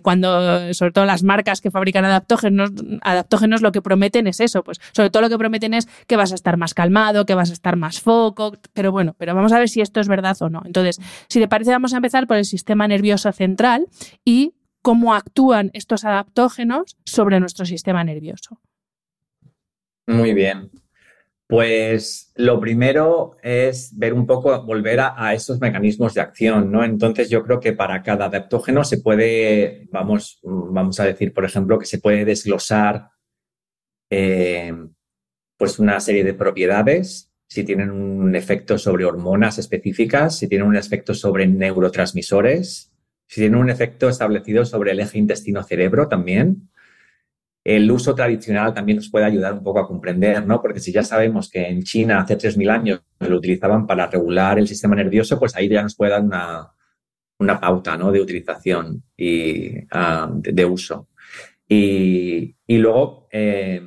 [0.01, 4.79] cuando, sobre todo las marcas que fabrican adaptógenos, adaptógenos lo que prometen es eso, pues
[4.93, 7.53] sobre todo lo que prometen es que vas a estar más calmado, que vas a
[7.53, 8.38] estar más foco,
[8.73, 10.61] pero bueno, pero vamos a ver si esto es verdad o no.
[10.65, 13.87] Entonces, si te parece, vamos a empezar por el sistema nervioso central
[14.25, 18.59] y cómo actúan estos adaptógenos sobre nuestro sistema nervioso.
[20.07, 20.71] Muy bien.
[21.47, 26.83] Pues lo primero es ver un poco, volver a, esos mecanismos de acción, ¿no?
[26.83, 31.79] Entonces yo creo que para cada adaptógeno se puede, vamos, vamos a decir, por ejemplo,
[31.79, 33.09] que se puede desglosar
[34.11, 34.73] eh,
[35.57, 40.75] pues una serie de propiedades, si tienen un efecto sobre hormonas específicas, si tienen un
[40.75, 42.93] efecto sobre neurotransmisores,
[43.25, 46.69] si tienen un efecto establecido sobre el eje intestino-cerebro también,
[47.63, 50.61] el uso tradicional también nos puede ayudar un poco a comprender, ¿no?
[50.61, 54.67] Porque si ya sabemos que en China hace 3.000 años lo utilizaban para regular el
[54.67, 56.71] sistema nervioso, pues ahí ya nos puede dar una,
[57.39, 58.11] una pauta, ¿no?
[58.11, 61.09] De utilización y ah, de, uso.
[61.67, 63.81] Y, luego eh,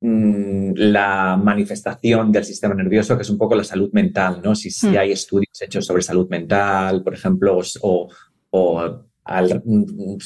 [0.00, 4.54] la manifestación del sistema nervioso, que es un poco la salud mental, ¿no?
[4.54, 4.96] Si, si hmm.
[4.96, 8.08] hay estudios hechos sobre salud mental, por ejemplo, o,
[8.50, 9.04] o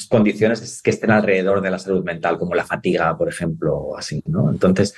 [0.09, 4.21] condiciones que estén alrededor de la salud mental, como la fatiga, por ejemplo, o así,
[4.27, 4.49] ¿no?
[4.49, 4.93] Entonces,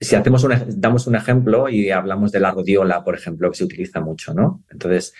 [0.00, 4.00] si hacemos damos un ejemplo y hablamos de la rodiola, por ejemplo, que se utiliza
[4.00, 4.64] mucho, ¿no?
[4.70, 5.14] Entonces,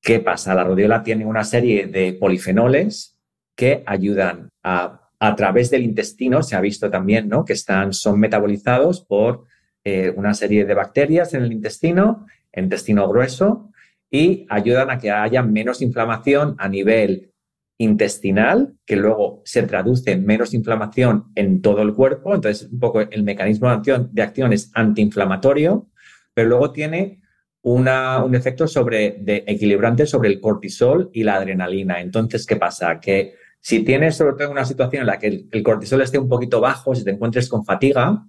[0.00, 0.54] ¿qué pasa?
[0.54, 3.18] La rodiola tiene una serie de polifenoles
[3.54, 7.44] que ayudan a, a través del intestino, se ha visto también, ¿no?
[7.44, 9.44] Que están, son metabolizados por
[9.84, 13.70] eh, una serie de bacterias en el intestino, intestino grueso,
[14.10, 17.32] y ayudan a que haya menos inflamación a nivel
[17.78, 22.34] intestinal, que luego se traduce en menos inflamación en todo el cuerpo.
[22.34, 25.88] Entonces, un poco el mecanismo de acción, es antiinflamatorio,
[26.32, 27.20] pero luego tiene
[27.62, 32.00] un efecto sobre, de equilibrante sobre el cortisol y la adrenalina.
[32.00, 33.00] Entonces, ¿qué pasa?
[33.00, 36.60] Que si tienes sobre todo una situación en la que el, cortisol esté un poquito
[36.60, 38.26] bajo, si te encuentres con fatiga,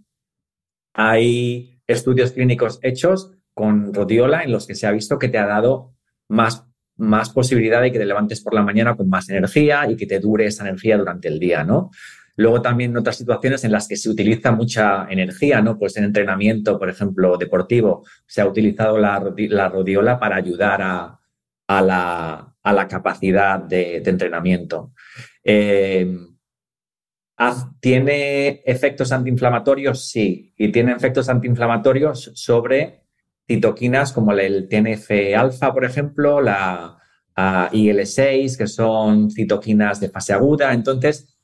[0.94, 5.46] hay estudios clínicos hechos con rodiola en los que se ha visto que te ha
[5.46, 5.94] dado
[6.28, 10.06] más, más posibilidad de que te levantes por la mañana con más energía y que
[10.06, 11.92] te dure esa energía durante el día, ¿no?
[12.38, 15.80] Luego también en otras situaciones en las que se utiliza mucha energía, ¿no?
[15.80, 21.82] Pues en entrenamiento, por ejemplo, deportivo, se ha utilizado la, la rodiola para ayudar a,
[21.82, 24.92] la, a la, capacidad de, entrenamiento.
[25.44, 26.06] Eh,
[27.80, 30.10] ¿Tiene efectos antiinflamatorios?
[30.10, 33.04] Sí, y tiene efectos antiinflamatorios sobre
[33.48, 36.98] citoquinas como el TNF-alfa, por ejemplo, la
[37.72, 40.74] IL-6, que son citoquinas de fase aguda.
[40.74, 41.38] Entonces,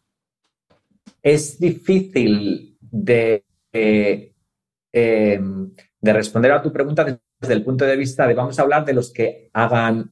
[1.21, 4.33] es difícil de, eh,
[4.91, 7.05] em, de responder a tu pregunta
[7.39, 10.11] desde el punto de vista de vamos a hablar de los que hagan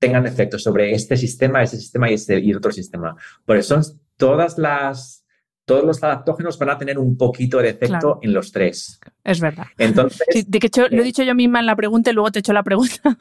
[0.00, 3.14] tengan efectos sobre este sistema, ese sistema y, este, y otro sistema.
[3.44, 3.82] Porque son
[4.16, 5.18] todas las
[5.66, 8.98] todos los adaptógenos van a tener un poquito de efecto en los tres.
[9.22, 9.66] Es verdad.
[9.78, 12.38] Entonces, de que lo he eh, dicho yo misma en la pregunta y luego te
[12.38, 13.16] he hecho la pregunta.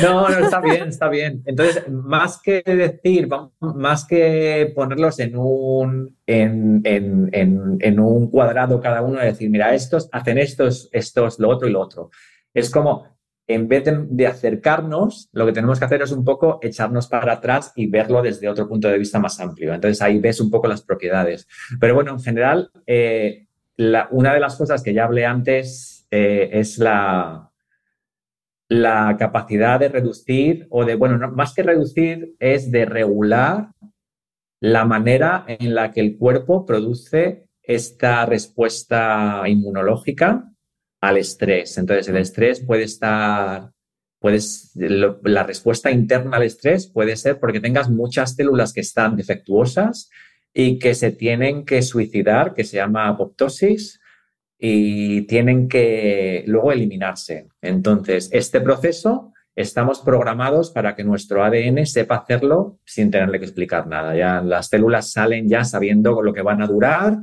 [0.00, 1.42] No, no, está bien, está bien.
[1.44, 3.28] Entonces, más que decir,
[3.60, 10.38] más que ponerlos en un, en, en, un cuadrado cada uno, decir, mira, estos hacen
[10.38, 12.10] estos, estos, lo otro y lo otro.
[12.52, 13.06] Es como,
[13.46, 17.72] en vez de, acercarnos, lo que tenemos que hacer es un poco echarnos para atrás
[17.74, 19.74] y verlo desde otro punto de vista más amplio.
[19.74, 21.48] Entonces ahí ves un poco las propiedades.
[21.80, 23.46] Pero bueno, en general, eh,
[24.10, 27.50] una de las cosas que ya hablé antes eh, es la,
[28.68, 33.70] la capacidad de reducir o de, bueno, más que reducir, es de regular
[34.60, 40.51] la manera en la que el cuerpo produce esta respuesta inmunológica
[41.02, 41.76] al estrés.
[41.76, 43.72] Entonces, el estrés puede estar,
[44.20, 50.08] puedes, la respuesta interna al estrés puede ser porque tengas muchas células que están defectuosas
[50.54, 54.00] y que se tienen que suicidar, que se llama apoptosis,
[54.58, 57.48] y tienen que luego eliminarse.
[57.60, 63.88] Entonces, este proceso estamos programados para que nuestro ADN sepa hacerlo sin tenerle que explicar
[63.88, 64.14] nada.
[64.14, 67.18] Ya las células salen ya sabiendo lo que van a durar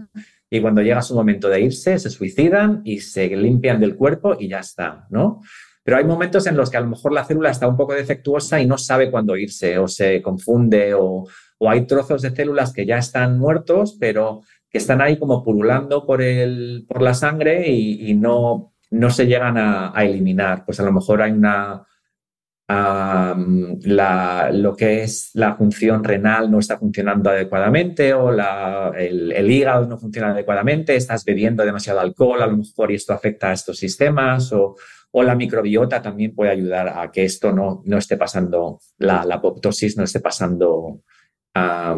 [0.49, 4.47] y cuando llega su momento de irse, se suicidan y se limpian del cuerpo y
[4.47, 5.41] ya está, ¿no?
[5.83, 8.61] Pero hay momentos en los que a lo mejor la célula está un poco defectuosa
[8.61, 11.27] y no sabe cuándo irse o se confunde o,
[11.61, 16.21] hay trozos de células que ya están muertos, pero que están ahí como pululando por,
[16.21, 20.63] el, por la sangre y, no, no se llegan a, eliminar.
[20.63, 21.85] Pues a lo mejor hay una,
[22.69, 28.31] lo que es la función renal no está funcionando adecuadamente o
[28.93, 33.49] el, hígado no funciona adecuadamente, estás bebiendo demasiado alcohol a lo mejor y esto afecta
[33.49, 34.75] a estos sistemas o,
[35.11, 39.97] la microbiota también puede ayudar a que esto no, no esté pasando, la, la apoptosis
[39.97, 41.01] no esté pasando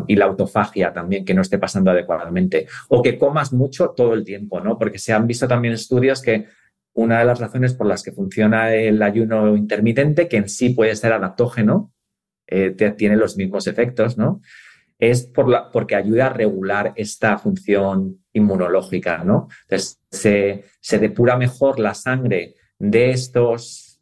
[0.07, 4.23] y la autofagia también que no esté pasando adecuadamente o que comas mucho todo el
[4.23, 4.77] tiempo, ¿no?
[4.77, 6.47] Porque se han visto también estudios que
[6.93, 10.95] una de las razones por las que funciona el ayuno intermitente, que en sí puede
[10.95, 11.93] ser adaptógeno,
[12.47, 14.41] eh, tiene los mismos efectos, ¿no?
[14.99, 19.47] Es por la, porque ayuda a regular esta función inmunológica, ¿no?
[19.63, 19.99] Entonces,
[20.82, 23.99] se, depura mejor la sangre de estos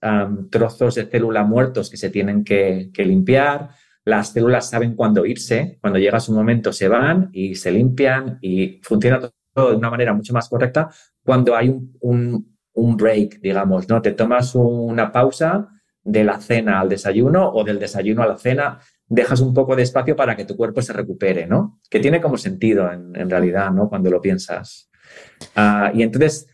[0.49, 3.69] trozos de célula muertos que se tienen que, limpiar.
[4.05, 8.79] Las células saben cuándo irse, cuando llega su momento se van y se limpian y
[8.81, 9.19] funciona
[9.53, 10.89] todo de una manera mucho más correcta
[11.23, 12.58] cuando hay un
[12.97, 14.01] break, digamos, ¿no?
[14.01, 15.69] Te tomas una pausa
[16.03, 19.83] de la cena al desayuno o del desayuno a la cena, dejas un poco de
[19.83, 21.79] espacio para que tu cuerpo se recupere, ¿no?
[21.89, 23.89] Que tiene como sentido en, realidad, ¿no?
[23.89, 24.89] Cuando lo piensas.
[25.55, 26.47] Ah, y entonces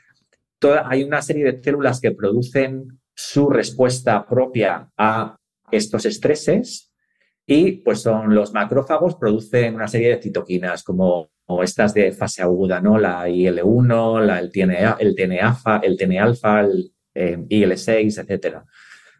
[0.59, 5.37] toda, hay una serie de células que producen su respuesta propia a
[5.71, 6.93] estos estreses
[7.45, 12.41] y pues son los macrófagos producen una serie de citoquinas como o estas de fase
[12.41, 12.97] aguda, ¿no?
[12.97, 18.65] La IL-1, la, el TNA, el TNA, el TNA-alfa, el eh, IL-6, etcétera.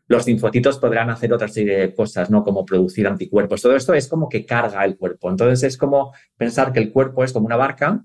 [0.08, 2.44] Los linfocitos podrán hacer otra serie de cosas, ¿no?
[2.44, 3.62] Como producir anticuerpos.
[3.62, 5.30] Todo esto es como que carga el cuerpo.
[5.30, 8.04] Entonces es como pensar que el cuerpo es como una barca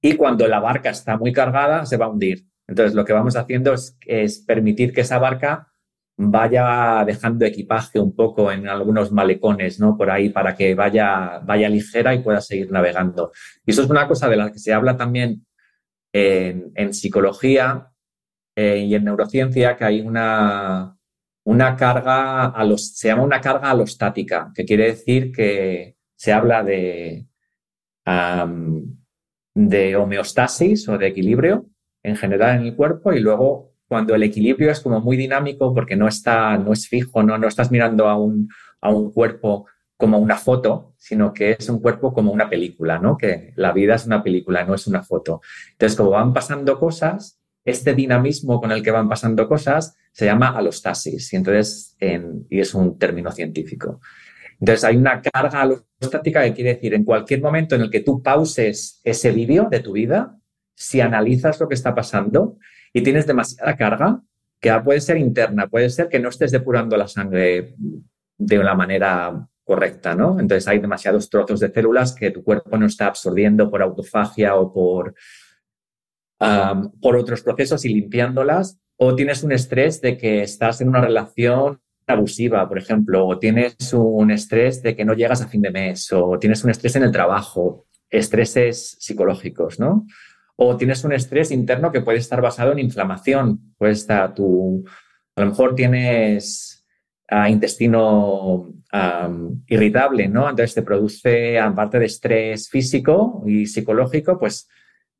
[0.00, 2.46] y cuando la barca está muy cargada se va a hundir.
[2.68, 5.72] Entonces lo que vamos haciendo es permitir que esa barca
[6.16, 9.96] vaya dejando equipaje un poco en algunos malecones, ¿no?
[9.96, 13.32] Por ahí para que vaya, vaya ligera y pueda seguir navegando.
[13.64, 15.46] Y eso es una cosa de la que se habla también
[16.12, 17.90] en, psicología
[18.56, 20.96] eh, y en neurociencia, que hay una,
[21.44, 26.62] una carga, a los, se llama una carga alostática, que quiere decir que se habla
[26.62, 27.26] de,
[29.54, 31.66] de homeostasis o de equilibrio
[32.02, 35.96] en general en el cuerpo y luego cuando el equilibrio es como muy dinámico porque
[35.96, 38.48] no está, no es fijo, no, no estás mirando a un,
[38.80, 43.16] a un cuerpo como una foto, sino que es un cuerpo como una película, ¿no?
[43.16, 45.40] Que la vida es una película, no es una foto.
[45.72, 50.50] Entonces, como van pasando cosas, este dinamismo con el que van pasando cosas se llama
[50.50, 51.96] alostasis, y entonces,
[52.50, 54.00] y es un término científico.
[54.60, 58.22] Entonces, hay una carga alostática que quiere decir, en cualquier momento en el que tú
[58.22, 60.38] pauses ese vídeo de tu vida,
[60.74, 62.58] si analizas lo que está pasando,
[62.96, 64.22] y tienes demasiada carga,
[64.58, 67.74] que puede ser interna, puede ser que no estés depurando la sangre
[68.38, 70.40] de una manera correcta, ¿no?
[70.40, 74.72] Entonces hay demasiados trozos de células que tu cuerpo no está absorbiendo por autofagia o
[74.72, 75.14] por,
[77.02, 81.78] por otros procesos y limpiándolas, o tienes un estrés de que estás en una relación
[82.06, 86.10] abusiva, por ejemplo, o tienes un estrés de que no llegas a fin de mes,
[86.14, 90.06] o tienes un estrés en el trabajo, estreses psicológicos, ¿no?
[90.56, 93.74] O tienes un estrés interno que puede estar basado en inflamación.
[93.76, 94.84] Pues está tu,
[95.36, 96.86] a lo mejor tienes
[97.28, 98.72] ah, intestino
[99.66, 100.48] irritable, ¿no?
[100.48, 104.68] Entonces te produce, aparte de estrés físico y psicológico, pues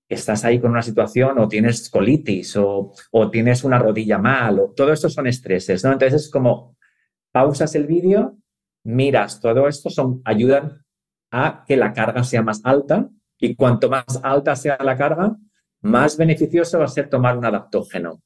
[0.09, 2.93] estás ahí con una situación o tienes colitis o,
[3.31, 5.93] tienes una rodilla mal, o todo esto son estreses, ¿no?
[5.93, 6.77] Entonces es como
[7.33, 8.39] pausas el vídeo,
[8.85, 10.85] miras, todo esto son, ayudan
[11.31, 15.37] a que la carga sea más alta y cuanto más alta sea la carga,
[15.83, 18.23] más beneficioso va a ser tomar un adaptógeno.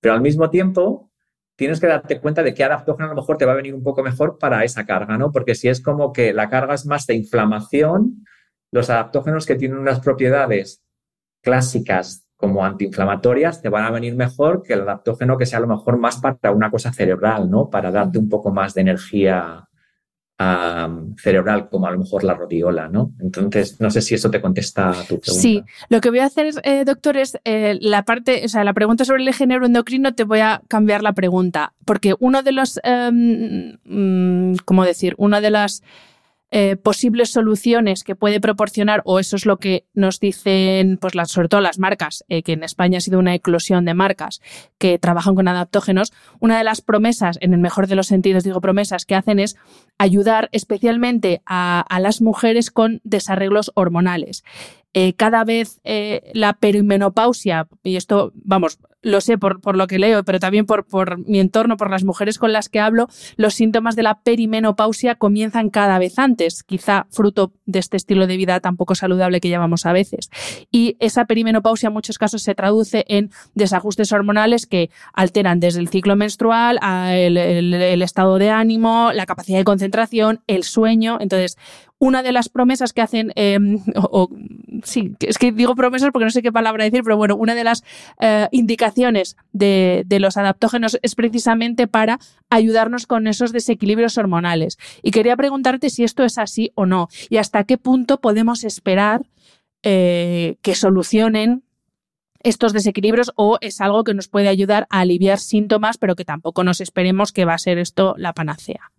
[0.00, 1.10] Pero al mismo tiempo,
[1.56, 3.82] tienes que darte cuenta de que adaptógeno a lo mejor te va a venir un
[3.82, 5.32] poco mejor para esa carga, ¿no?
[5.32, 8.24] Porque si es como que la carga es más de inflamación,
[8.72, 10.82] los adaptógenos que tienen unas propiedades
[11.42, 15.68] clásicas como antiinflamatorias te van a venir mejor que el adaptógeno que sea a lo
[15.68, 17.70] mejor más para una cosa cerebral, ¿no?
[17.70, 19.66] Para darte un poco más de energía
[21.16, 23.12] cerebral, como a lo mejor la rodiola, ¿no?
[23.20, 25.32] Entonces, no sé si eso te contesta a tu pregunta.
[25.32, 28.74] Sí, lo que voy a hacer, eh, doctor, es eh, la parte, o sea, la
[28.74, 32.78] pregunta sobre el eje neuroendocrino, te voy a cambiar la pregunta, porque uno de los,
[32.82, 35.14] em, mm, ¿cómo decir?
[35.16, 35.82] Una de las
[36.58, 41.30] eh, posibles soluciones que puede proporcionar, o eso es lo que nos dicen, pues las,
[41.30, 44.40] sobre todo las marcas, eh, que en España ha sido una eclosión de marcas
[44.78, 48.62] que trabajan con adaptógenos, una de las promesas, en el mejor de los sentidos digo
[48.62, 49.54] promesas, que hacen es
[49.98, 54.42] ayudar especialmente a, las mujeres con desarreglos hormonales.
[54.98, 59.98] Eh, cada vez eh, la perimenopausia, y esto, vamos, lo sé por, por, lo que
[59.98, 63.52] leo, pero también por, por, mi entorno, por las mujeres con las que hablo, los
[63.52, 68.58] síntomas de la perimenopausia comienzan cada vez antes, quizá fruto de este estilo de vida
[68.60, 70.30] tan poco saludable que llevamos a veces.
[70.70, 75.88] Y esa perimenopausia en muchos casos se traduce en desajustes hormonales que alteran desde el
[75.88, 76.80] ciclo menstrual,
[77.12, 81.18] el, estado de ánimo, la capacidad de concentración, el sueño.
[81.20, 81.58] Entonces,
[81.98, 83.58] una de las promesas que hacen, eh,
[83.96, 84.28] o,
[84.82, 87.64] sí, es que digo promesas porque no sé qué palabra decir, pero bueno, una de
[87.64, 87.82] las
[88.20, 92.18] eh, indicaciones de, los adaptógenos es precisamente para
[92.50, 94.78] ayudarnos con esos desequilibrios hormonales.
[95.02, 99.26] Y quería preguntarte si esto es así o no, y hasta qué punto podemos esperar
[99.82, 101.62] eh, que solucionen
[102.42, 106.64] estos desequilibrios o es algo que nos puede ayudar a aliviar síntomas, pero que tampoco
[106.64, 108.92] nos esperemos que va a ser esto la panacea.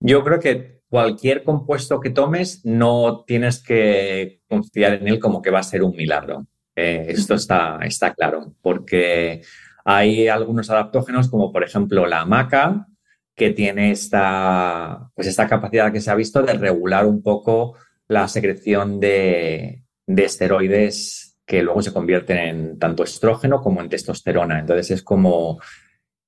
[0.00, 5.50] Yo creo que cualquier compuesto que tomes no tienes que confiar en él como que
[5.50, 6.46] va a ser un milagro.
[6.74, 9.42] Eh, esto está, está claro, porque
[9.84, 12.88] hay algunos adaptógenos como por ejemplo la maca,
[13.36, 17.76] que tiene esta, pues esta capacidad que se ha visto de regular un poco
[18.08, 24.58] la secreción de, de esteroides que luego se convierten en tanto estrógeno como en testosterona.
[24.58, 25.60] Entonces es como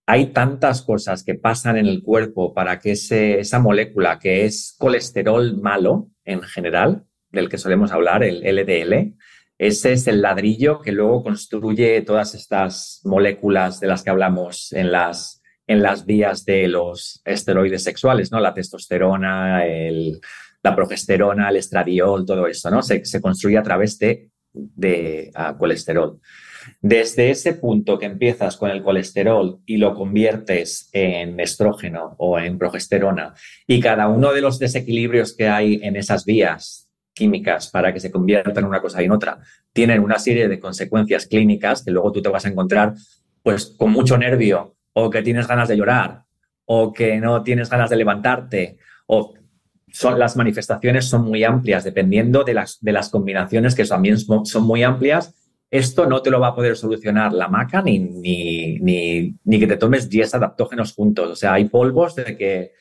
[0.06, 5.56] hay tantas cosas que pasan en el cuerpo para que esa molécula que es colesterol
[5.60, 9.14] malo en general, del que solemos hablar, el LDL,
[9.58, 14.90] ese es el ladrillo que luego construye todas estas moléculas de las que hablamos en
[14.90, 18.40] las, en las vías de los esteroides sexuales, ¿no?
[18.40, 20.20] La testosterona, el,
[20.62, 22.82] la progesterona, el estradiol, todo eso, ¿no?
[22.82, 26.20] Se, se construye a través de, de colesterol.
[26.80, 32.58] Desde ese punto que empiezas con el colesterol y lo conviertes en estrógeno o en
[32.58, 33.34] progesterona
[33.66, 38.10] y cada uno de los desequilibrios que hay en esas vías químicas para que se
[38.10, 39.38] conviertan en una cosa y en otra
[39.72, 42.94] tienen una serie de consecuencias clínicas que luego tú te vas a encontrar
[43.42, 46.22] pues con mucho nervio o que tienes ganas de llorar
[46.64, 49.34] o que no tienes ganas de levantarte o
[49.92, 54.64] son, las manifestaciones son muy amplias dependiendo de las, de las combinaciones que también son
[54.64, 55.34] muy amplias
[55.72, 58.78] esto no te lo va a poder solucionar la maca ni, ni,
[59.42, 61.30] ni, que te tomes 10 adaptógenos juntos.
[61.30, 62.72] O sea, hay polvos de que,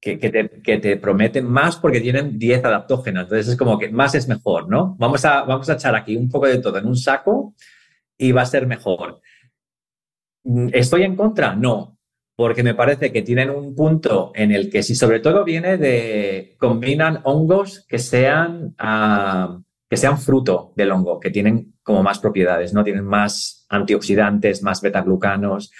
[0.00, 3.22] que, te, que, te, prometen más porque tienen 10 adaptógenos.
[3.22, 4.96] Entonces es como que más es mejor, ¿no?
[4.98, 7.54] Vamos a, vamos a echar aquí un poco de todo en un saco
[8.18, 9.20] y va a ser mejor.
[10.72, 11.54] ¿Estoy en contra?
[11.54, 11.96] No,
[12.34, 16.56] porque me parece que tienen un punto en el que si sobre todo viene de
[16.58, 18.74] combinan hongos que sean...
[18.82, 22.84] Uh, que sean fruto del hongo, que tienen como más propiedades, ¿no?
[22.84, 25.72] Tienen más antioxidantes, más betaglucanos.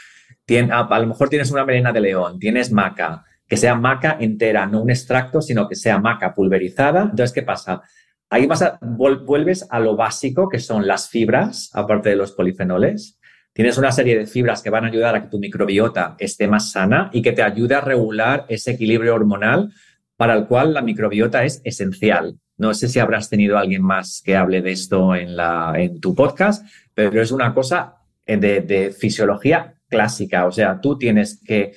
[0.45, 4.17] Tienen, a, a, lo mejor tienes una melena de león, tienes maca, que sea maca
[4.19, 7.03] entera, no un extracto, sino que sea maca pulverizada.
[7.03, 7.83] Entonces, ¿qué pasa?
[8.29, 13.17] Ahí vas a, vuelves a lo básico, que son las fibras, aparte de los polifenoles.
[13.53, 16.73] Tienes una serie de fibras que van a ayudar a que tu microbiota esté más
[16.73, 19.73] sana y que te ayude a regular ese equilibrio hormonal
[20.17, 22.39] para el cual la microbiota es esencial.
[22.61, 27.23] No sé si habrás tenido alguien más que hable de esto en, tu podcast, pero
[27.23, 30.45] es una cosa de, de fisiología clásica.
[30.45, 31.73] O sea, tú tienes que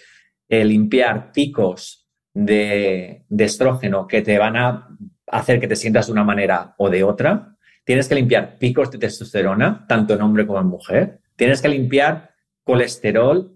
[0.49, 4.89] eh, limpiar picos de, de estrógeno que te van a
[5.27, 7.55] hacer que te sientas de una manera o de otra.
[7.85, 11.21] Tienes que limpiar picos de testosterona, tanto en hombre como en mujer.
[11.37, 12.31] Tienes que limpiar
[12.65, 13.55] colesterol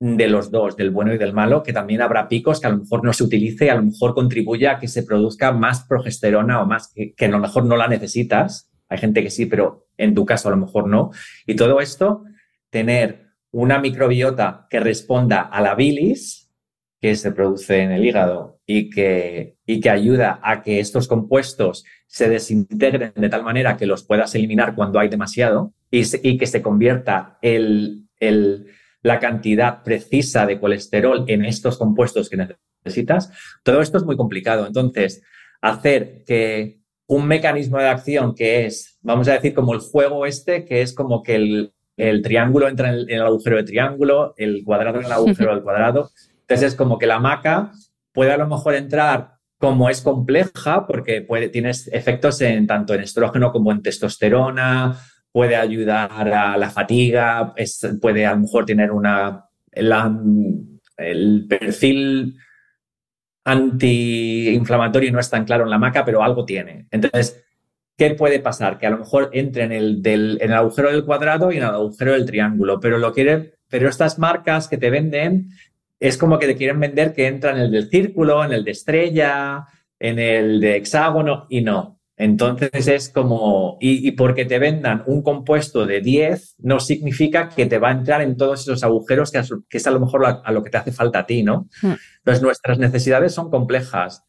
[0.00, 2.78] de los dos, del bueno y del malo, que también habrá picos que a lo
[2.78, 6.66] mejor no se utilice a lo mejor contribuye a que se produzca más progesterona o
[6.66, 8.70] más que, a lo mejor no la necesitas.
[8.88, 11.10] Hay gente que sí, pero en tu caso a lo mejor no.
[11.46, 12.24] Y todo esto,
[12.70, 16.52] tener una microbiota que responda a la bilis
[17.00, 21.84] que se produce en el hígado y que, y que ayuda a que estos compuestos
[22.06, 26.46] se desintegren de tal manera que los puedas eliminar cuando hay demasiado y, y que
[26.46, 28.68] se convierta el, el
[29.04, 32.38] la cantidad precisa de colesterol en estos compuestos que
[32.82, 33.30] necesitas,
[33.62, 34.66] todo esto es muy complicado.
[34.66, 35.22] Entonces,
[35.60, 40.64] hacer que un mecanismo de acción que es, vamos a decir, como el juego este,
[40.64, 44.64] que es como que el, triángulo entra en el, en el, agujero de triángulo, el
[44.64, 46.10] cuadrado en el agujero del cuadrado.
[46.40, 47.72] Entonces, es como que la maca
[48.12, 53.02] puede a lo mejor entrar como es compleja, porque puede, tienes efectos en tanto en
[53.02, 54.98] estrógeno como en testosterona,
[55.34, 57.52] puede ayudar a la fatiga,
[58.00, 62.36] puede a lo mejor tener una, el perfil
[63.42, 66.86] antiinflamatorio no es tan claro en la maca, pero algo tiene.
[66.92, 67.44] Entonces,
[67.96, 68.78] ¿qué puede pasar?
[68.78, 71.64] Que a lo mejor entre en el, del, en el agujero del cuadrado y en
[71.64, 75.48] el agujero del triángulo, pero lo quiere, pero estas marcas que te venden
[75.98, 78.70] es como que te quieren vender que entra en el del círculo, en el de
[78.70, 79.66] estrella,
[79.98, 85.84] en el de hexágono y no Entonces es como, y, porque te vendan un compuesto
[85.84, 89.42] de 10 no significa que te va a entrar en todos esos agujeros que,
[89.76, 91.68] es a lo mejor a, lo que te hace falta a ti, ¿no?
[91.82, 91.94] Hmm.
[92.18, 94.24] Entonces nuestras necesidades son complejas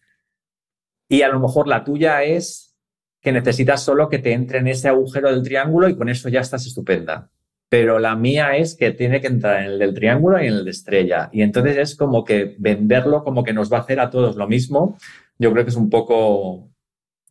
[1.08, 2.76] y a lo mejor la tuya es
[3.22, 6.40] que necesitas solo que te entre en ese agujero del triángulo y con eso ya
[6.40, 7.30] estás estupenda.
[7.70, 10.66] Pero la mía es que tiene que entrar en el del triángulo y en el
[10.66, 11.30] de estrella.
[11.32, 14.48] Y entonces es como que venderlo como que nos va a hacer a todos lo
[14.48, 14.98] mismo.
[15.38, 16.70] Yo creo que es un poco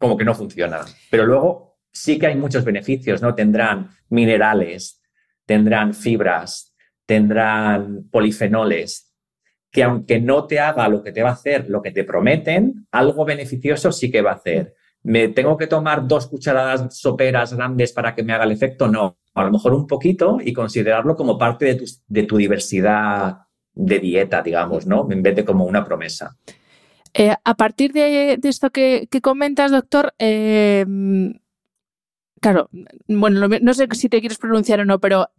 [0.05, 0.81] como que no funciona.
[1.11, 3.35] Pero luego sí que hay muchos beneficios, ¿no?
[3.35, 5.01] Tendrán minerales,
[5.47, 6.77] tendrán fibras,
[7.07, 9.15] tendrán polifenoles,
[9.71, 12.87] que aunque no te haga lo que te va a hacer, lo que te prometen,
[12.91, 14.75] algo beneficioso sí que va a hacer.
[15.05, 18.89] ¿Me tengo que tomar dos cucharadas soperas grandes para que me haga el efecto?
[18.89, 23.39] No, a lo mejor un poquito y considerarlo como parte de tu, de tu diversidad
[23.73, 25.09] de dieta, digamos, ¿no?
[25.11, 26.37] En vez de como una promesa.
[27.15, 30.85] Eh, a partir de, esto que, comentas, doctor, eh,
[32.41, 32.69] claro,
[33.07, 35.31] bueno, no sé si te quieres pronunciar o no, pero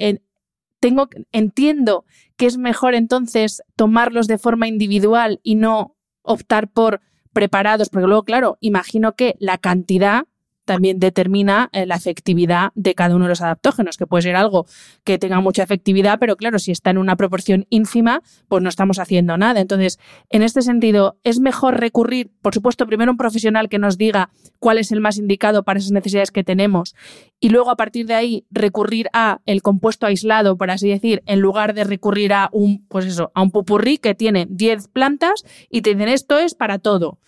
[0.79, 2.05] tengo, entiendo
[2.37, 7.01] que es mejor entonces tomarlos de forma individual y no optar por
[7.33, 10.23] preparados, porque luego, claro, imagino que la cantidad
[10.65, 14.65] también determina eh, la efectividad de cada uno de los adaptógenos, que puede ser algo
[15.03, 18.99] que tenga mucha efectividad, pero claro, si está en una proporción ínfima, pues no estamos
[18.99, 19.61] haciendo nada.
[19.61, 19.99] Entonces,
[20.29, 24.29] en este sentido, es mejor recurrir, por supuesto, primero a un profesional que nos diga
[24.59, 26.95] cuál es el más indicado para esas necesidades que tenemos
[27.39, 31.39] y luego a partir de ahí recurrir a el compuesto aislado, por así decir, en
[31.39, 35.81] lugar de recurrir a un, pues eso, a un pupurrí que tiene 10 plantas y
[35.81, 37.19] te dicen esto es para todo.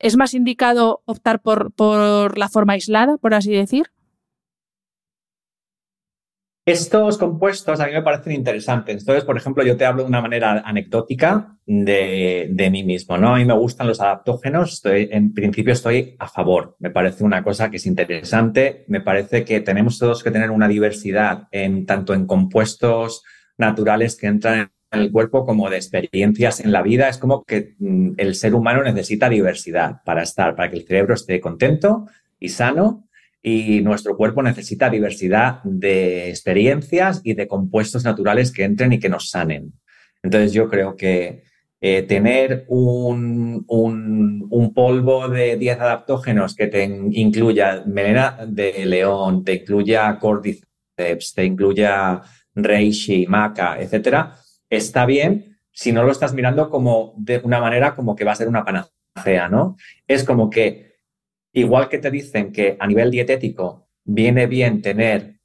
[0.00, 3.92] ¿Es más indicado optar por, por la forma aislada, por así decir?
[6.64, 9.00] Estos compuestos a mí me parecen interesantes.
[9.00, 13.34] Entonces, por ejemplo, yo te hablo de una manera anecdótica de, mí mismo, ¿no?
[13.34, 16.76] A mí me gustan los adaptógenos, en principio estoy a favor.
[16.78, 18.84] Me parece una cosa que es interesante.
[18.88, 23.22] Me parece que tenemos todos que tener una diversidad en tanto en compuestos
[23.58, 27.08] naturales que entran en en el cuerpo como de experiencias en la vida.
[27.08, 31.14] Es como que mm, el ser humano necesita diversidad para estar, para que el cerebro
[31.14, 32.06] esté contento
[32.38, 33.06] y sano
[33.42, 39.08] y nuestro cuerpo necesita diversidad de experiencias y de compuestos naturales que entren y que
[39.08, 39.72] nos sanen.
[40.22, 41.44] Entonces yo creo que
[41.80, 49.54] eh, tener un, un, polvo de 10 adaptógenos que te incluya melena de león, te
[49.54, 52.20] incluya cordyceps, te incluya
[52.54, 54.36] reishi, maca, etcétera,
[54.70, 58.36] está bien si no lo estás mirando como de una manera como que va a
[58.36, 59.76] ser una panacea, ¿no?
[60.06, 60.98] Es como que,
[61.52, 65.38] igual que te dicen que a nivel dietético viene bien tener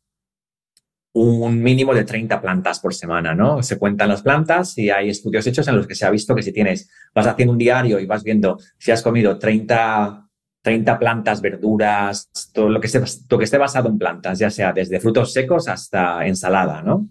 [1.13, 3.63] un mínimo de 30 plantas por semana, ¿no?
[3.63, 6.43] Se cuentan las plantas y hay estudios hechos en los que se ha visto que
[6.43, 10.27] si tienes, vas haciendo un diario y vas viendo si has comido 30,
[10.61, 14.73] 30 plantas, verduras, todo lo que, esté, lo que esté basado en plantas, ya sea
[14.73, 17.07] desde frutos secos hasta ensalada, ¿no?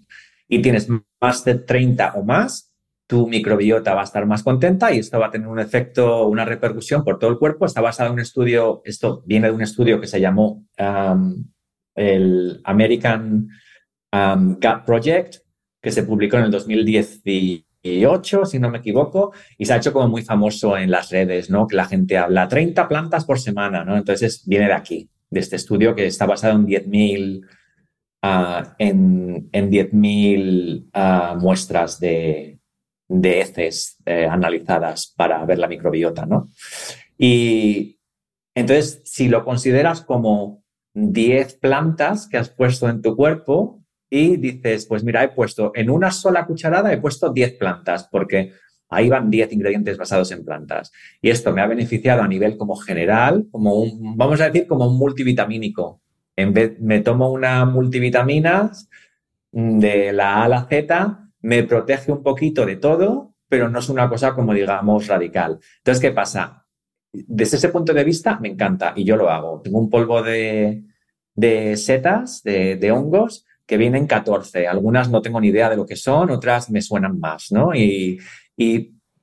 [0.49, 0.89] y tienes
[1.25, 2.75] más de 30 o más,
[3.07, 6.45] tu microbiota va a estar más contenta y esto va a tener un efecto, una
[6.45, 7.65] repercusión por todo el cuerpo.
[7.65, 11.45] Está basado en un estudio, esto viene de un estudio que se llamó um,
[11.95, 13.49] el American
[14.13, 15.37] um, Gut Project,
[15.81, 20.09] que se publicó en el 2018, si no me equivoco, y se ha hecho como
[20.09, 21.67] muy famoso en las redes, ¿no?
[21.67, 23.97] Que la gente habla 30 plantas por semana, ¿no?
[23.97, 27.47] Entonces viene de aquí, de este estudio que está basado en 10.000
[28.79, 32.59] en, en 10.000 muestras de,
[33.09, 36.49] de heces eh, analizadas para ver la microbiota, ¿no?
[37.19, 37.99] Y
[38.55, 40.63] entonces, si lo consideras como
[40.95, 45.91] 10 plantas que has puesto en tu cuerpo y dices, pues mira, he puesto en
[45.91, 48.53] una sola cucharada, he puesto 10 plantas, porque
[48.89, 50.93] ahí van 10 ingredientes basados en plantas.
[51.21, 54.87] Y esto me ha beneficiado a nivel como general, como un, vamos a decir, como
[54.87, 56.01] un multivitamínico,
[56.37, 58.71] en vez, me tomo una multivitamina
[59.53, 63.89] de la A a la Z, me protege un poquito de todo, pero no es
[63.89, 65.59] una cosa como digamos radical.
[65.79, 66.67] Entonces, ¿qué pasa?
[67.13, 69.61] Desde ese punto de vista, me encanta y yo lo hago.
[69.63, 70.83] Tengo un polvo de,
[71.77, 74.67] setas, de, hongos, que vienen 14.
[74.67, 77.75] Algunas no tengo ni idea de lo que son, otras me suenan más, ¿no?
[77.75, 78.19] Y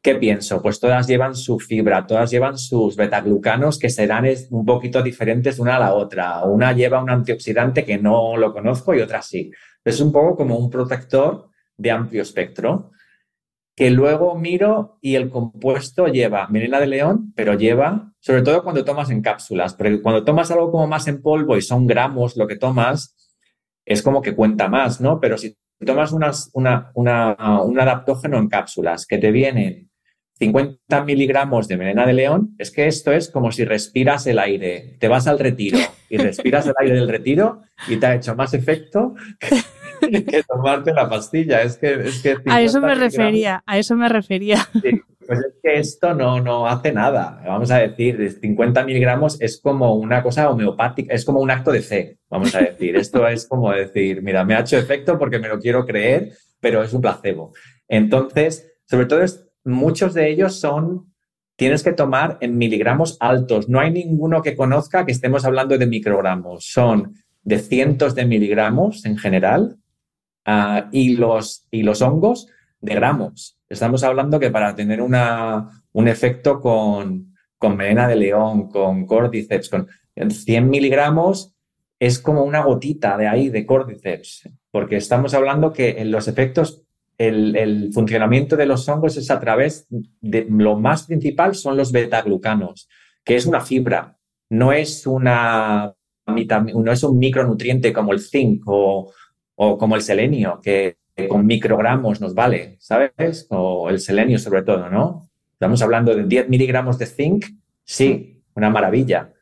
[0.03, 0.63] ¿Qué pienso?
[0.63, 5.75] Pues todas llevan su fibra, todas llevan sus betaglucanos que serán un poquito diferentes una
[5.75, 6.43] a la otra.
[6.45, 9.51] Una lleva un antioxidante que no lo conozco y otra sí.
[9.85, 12.91] Es un poco como un protector de amplio espectro
[13.75, 18.83] que luego miro y el compuesto lleva melena de león, pero lleva, sobre todo cuando
[18.83, 22.47] tomas en cápsulas, porque cuando tomas algo como más en polvo y son gramos lo
[22.47, 23.15] que tomas,
[23.85, 25.19] es como que cuenta más, ¿no?
[25.19, 29.90] Pero si tomas unas, una, una, un adaptógeno en cápsulas que te vienen
[30.41, 34.97] 50 miligramos de melena de león, es que esto es como si respiras el aire.
[34.99, 35.77] Te vas al retiro
[36.09, 39.13] y respiras el aire del retiro y te ha hecho más efecto
[40.01, 41.61] que tomarte la pastilla.
[41.61, 44.67] Es que, es que a eso me refería, a eso me refería.
[44.81, 47.39] pues es que esto no, no hace nada.
[47.45, 51.83] Vamos a decir, 50 miligramos es como una cosa homeopática, es como un acto de
[51.83, 52.95] fe, vamos a decir.
[52.95, 56.81] Esto es como decir, mira, me ha hecho efecto porque me lo quiero creer, pero
[56.81, 57.53] es un placebo.
[57.87, 61.13] Entonces, sobre todo es muchos de ellos son,
[61.55, 63.69] tienes que tomar en miligramos altos.
[63.69, 66.65] No hay ninguno que conozca que estemos hablando de microgramos.
[66.65, 69.77] Son de cientos de miligramos en general
[70.45, 72.47] ah, y, los, y los hongos
[72.79, 73.59] de gramos.
[73.69, 79.69] Estamos hablando que para tener una, un efecto con, con melena de león, con cordyceps,
[79.69, 81.53] con 100 miligramos
[81.99, 86.83] es como una gotita de ahí de cordyceps, porque estamos hablando que en los efectos
[87.27, 92.89] el, funcionamiento de los hongos es a través de lo más principal son los betaglucanos,
[93.23, 94.17] que es una fibra,
[94.49, 95.93] no es una
[96.25, 99.11] no es un micronutriente como el zinc o,
[99.55, 100.97] como el selenio, que,
[101.27, 103.47] con microgramos nos vale, ¿sabes?
[103.49, 105.29] O el selenio sobre todo, ¿no?
[105.53, 107.45] Estamos hablando de 10 miligramos de zinc,
[107.83, 109.33] sí, una maravilla.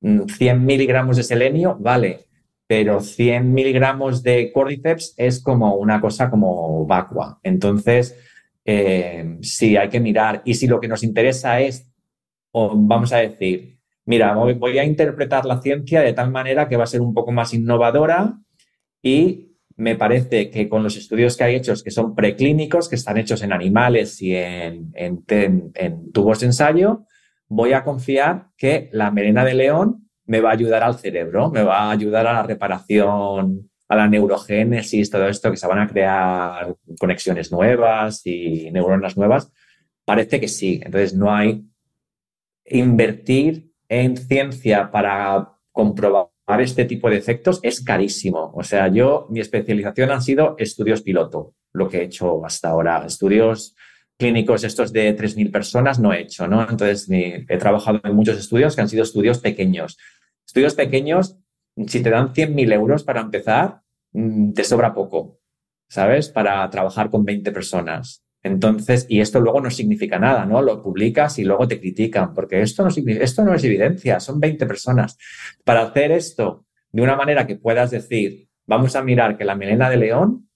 [0.00, 2.27] 100 mm, miligramos de selenio, vale
[2.68, 7.40] pero 100 miligramos de cordyceps es como una cosa como vacua.
[7.42, 8.14] Entonces,
[8.62, 10.42] eh, sí, hay que mirar.
[10.44, 11.90] Y si lo que nos interesa es,
[12.52, 16.84] o vamos a decir, mira, voy a interpretar la ciencia de tal manera que va
[16.84, 18.38] a ser un poco más innovadora
[19.02, 23.16] y me parece que con los estudios que hay hechos, que son preclínicos, que están
[23.16, 27.06] hechos en animales y en, en tubos de ensayo,
[27.48, 31.62] voy a confiar que la melena de león me va a ayudar al cerebro, me
[31.62, 35.88] va a ayudar a la reparación, a la neurogénesis, todo esto, que se van a
[35.88, 39.50] crear conexiones nuevas y neuronas nuevas.
[40.04, 40.80] Parece que sí.
[40.84, 41.64] Entonces, no hay
[42.66, 48.52] invertir en ciencia para comprobar este tipo de efectos es carísimo.
[48.54, 53.04] O sea, yo, mi especialización han sido estudios piloto, lo que he hecho hasta ahora.
[53.06, 53.74] Estudios
[54.18, 56.60] clínicos estos de 3.000 personas no he hecho, ¿no?
[56.68, 59.96] Entonces, he trabajado en muchos estudios que han sido estudios pequeños.
[60.46, 61.38] Estudios pequeños,
[61.86, 65.40] si te dan 100.000 euros para empezar, mm, te sobra poco,
[65.88, 66.28] ¿sabes?
[66.28, 68.24] Para trabajar con 20 personas.
[68.42, 70.62] Entonces, y esto luego no significa nada, ¿no?
[70.62, 74.66] Lo publicas y luego te critican, porque esto no, esto no es evidencia, son 20
[74.66, 75.16] personas.
[75.64, 79.90] Para hacer esto de una manera que puedas decir, vamos a mirar que la melena
[79.90, 80.47] de león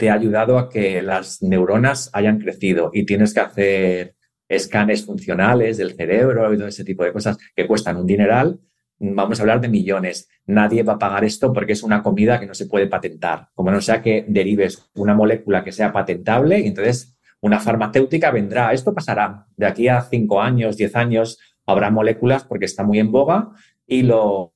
[0.00, 4.14] te ha ayudado a que las neuronas hayan crecido y tienes que hacer
[4.48, 8.58] escanes funcionales del cerebro y todo ese tipo de cosas que cuestan un dineral
[9.00, 10.28] vamos a hablar de millones.
[10.46, 13.48] Nadie va a pagar esto porque es una comida que no se puede patentar.
[13.54, 18.72] Como no sea que derives una molécula que sea patentable y entonces una farmacéutica vendrá.
[18.72, 19.46] Esto pasará.
[19.56, 23.50] De aquí a cinco años, diez años, habrá moléculas porque está muy en boga
[23.86, 24.54] y lo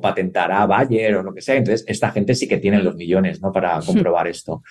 [0.00, 1.56] patentará Bayer o lo que sea.
[1.56, 3.52] Entonces, esta gente sí que tiene los millones ¿no?
[3.52, 4.62] para comprobar esto.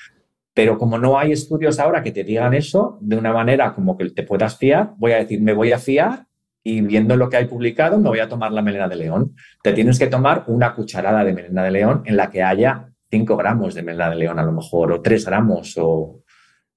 [0.54, 4.10] Pero como no hay estudios ahora que te digan eso de una manera como que
[4.12, 6.28] te puedas fiar, voy a decir, me voy a fiar
[6.64, 9.36] y viendo lo que hay publicado, me voy a tomar la melena de león.
[9.64, 13.36] Te tienes que tomar una cucharada de melena de león en la que haya 5
[13.36, 16.22] gramos de melena de león a lo mejor, o 3 gramos, o,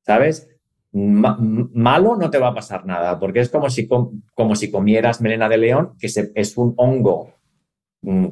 [0.05, 0.49] ¿sabes?
[0.93, 5.47] malo no te va a pasar nada, porque es como si, como si comieras melena
[5.49, 7.36] de león, que es un hongo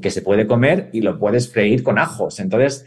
[0.00, 2.38] que se puede comer y lo puedes freír con ajos.
[2.38, 2.86] Entonces,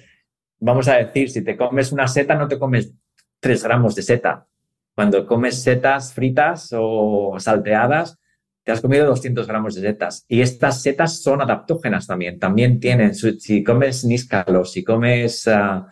[0.60, 2.94] vamos a decir, si te comes una seta, no te comes
[3.40, 4.48] 3 gramos de seta.
[4.96, 8.18] Cuando comes setas fritas o salteadas,
[8.64, 10.26] te has comido 200 gramos de setas.
[10.28, 12.40] Y estas setas son adaptógenas también.
[12.40, 15.88] También tienen, si comes níscalos, si comes ah,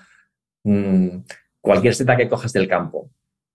[0.63, 1.07] mm,
[1.61, 3.11] cualquier seta que cojas del campo,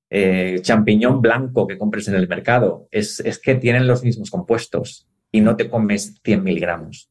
[0.09, 5.09] eh, champiñón blanco que compres en el mercado, es, es, que tienen los mismos compuestos
[5.33, 7.11] y no te comes 100 miligramos.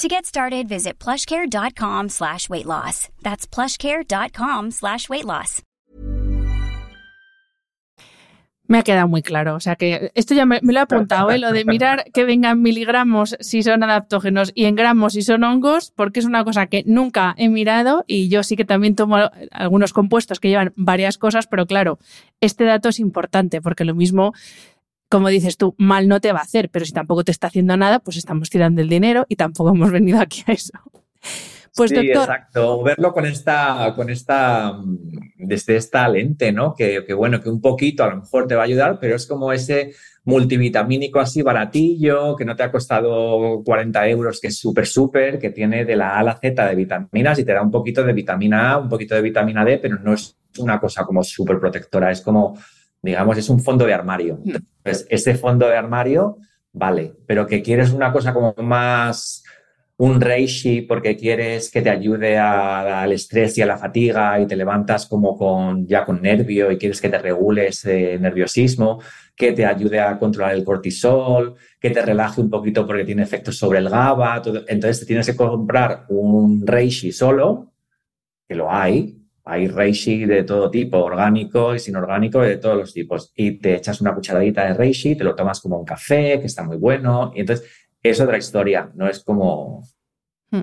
[0.00, 3.08] To get started, visit plushcare.com slash weight loss.
[3.22, 5.62] That's plushcare.com slash weight loss.
[8.66, 9.54] Me ha quedado muy claro.
[9.54, 11.38] O sea que esto ya me, lo he apuntado, ¿eh?
[11.38, 15.92] lo de mirar que vengan miligramos si son adaptógenos y en gramos si son hongos,
[15.94, 19.18] porque es una cosa que nunca he mirado y yo sí que también tomo
[19.52, 21.98] algunos compuestos que llevan varias cosas, pero claro,
[22.40, 24.32] este dato es importante porque lo mismo
[25.14, 27.76] como dices tú, mal no te va a hacer, pero si tampoco te está haciendo
[27.76, 30.72] nada, pues estamos tirando el dinero y tampoco hemos venido aquí a eso.
[31.76, 32.82] Pues sí, exacto.
[32.82, 34.72] Verlo con esta, con esta,
[35.36, 36.74] desde esta lente, ¿no?
[36.74, 39.24] Que, que, bueno, que un poquito a lo mejor te va a ayudar, pero es
[39.24, 39.92] como ese
[40.24, 45.50] multivitamínico así baratillo, que no te ha costado 40 euros, que es súper, súper, que
[45.50, 48.12] tiene de la A a la Z de vitaminas y te da un poquito de
[48.12, 52.10] vitamina A, un poquito de vitamina D, pero no es una cosa como súper protectora,
[52.10, 52.58] es como,
[53.04, 54.40] digamos, es un fondo de armario.
[54.44, 54.56] Hmm.
[54.84, 56.38] Entonces, ese fondo de armario,
[56.72, 59.44] vale, pero que quieres una cosa como más
[59.96, 64.56] un reishi porque quieres que te ayude al estrés y a la fatiga y te
[64.56, 69.00] levantas como con ya con nervio y quieres que te regule ese nerviosismo,
[69.36, 73.56] que te ayude a controlar el cortisol, que te relaje un poquito porque tiene efectos
[73.56, 74.42] sobre el GABA.
[74.66, 77.72] Entonces te tienes que comprar un reishi solo,
[78.48, 79.23] que lo hay.
[79.44, 83.32] Hay reishi de todo tipo, orgánico y sin orgánico, de todos los tipos.
[83.36, 86.62] Y te echas una cucharadita de reishi, te lo tomas como un café, que está
[86.62, 87.32] muy bueno.
[87.34, 87.68] Y entonces
[88.02, 89.82] es otra historia, no es como...
[90.50, 90.62] Hmm.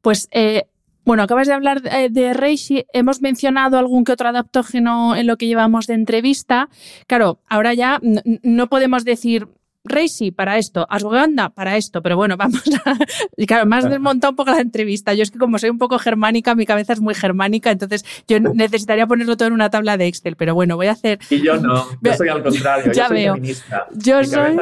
[0.00, 0.66] Pues, eh,
[1.06, 5.36] bueno, acabas de hablar eh, de Reishi, hemos mencionado algún que otro adaptógeno en lo
[5.36, 6.68] que llevamos de entrevista.
[7.06, 9.46] Claro, ahora ya no podemos decir
[9.86, 12.96] Reishi para esto, Ashwagandha para esto, pero bueno, vamos a...
[13.36, 15.14] Y claro, me has desmontado un poco la entrevista.
[15.14, 18.40] Yo es que como soy un poco germánica, mi cabeza es muy germánica, entonces yo
[18.54, 21.18] necesitaría ponerlo todo en una tabla de Excel, pero bueno, voy a hacer...
[21.30, 23.34] Y yo no, yo soy al contrario, ya yo soy veo.
[23.34, 23.86] Feminista.
[23.92, 24.56] Yo soy...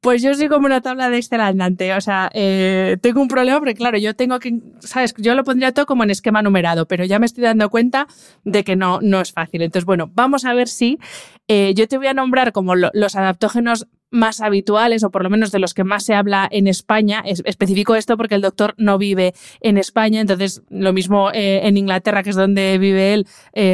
[0.00, 1.92] Pues yo soy como una tabla de Excel andante.
[1.94, 5.14] O sea, eh, tengo un problema porque, claro, yo tengo que, ¿sabes?
[5.18, 8.06] Yo lo pondría todo como en esquema numerado, pero ya me estoy dando cuenta
[8.44, 9.62] de que no, no es fácil.
[9.62, 10.98] Entonces, bueno, vamos a ver si
[11.48, 15.50] eh, yo te voy a nombrar como los adaptógenos más habituales o por lo menos
[15.50, 17.22] de los que más se habla en España.
[17.26, 21.76] Es, especifico esto porque el doctor no vive en España, entonces lo mismo eh, en
[21.76, 23.26] Inglaterra, que es donde vive él,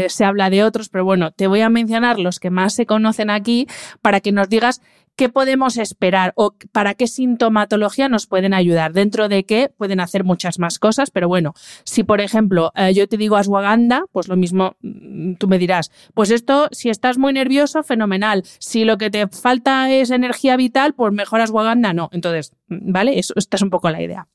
[0.08, 3.28] se habla de otros, pero bueno, te voy a mencionar los que más se conocen
[3.28, 3.66] aquí
[4.00, 4.80] para que nos digas
[5.16, 8.92] ¿qué podemos esperar o para qué sintomatología nos pueden ayudar?
[8.92, 11.54] Dentro de qué pueden hacer muchas más cosas, pero bueno,
[11.84, 15.90] si por ejemplo eh, yo te digo ashwagandha, pues lo mismo mm, tú me dirás,
[16.14, 18.42] pues esto si estás muy nervioso, fenomenal.
[18.58, 22.08] Si lo que te falta es energía vital, pues mejor ashwagandha no.
[22.12, 23.18] Entonces, mm, ¿vale?
[23.18, 24.28] Eso, esta es un poco la idea.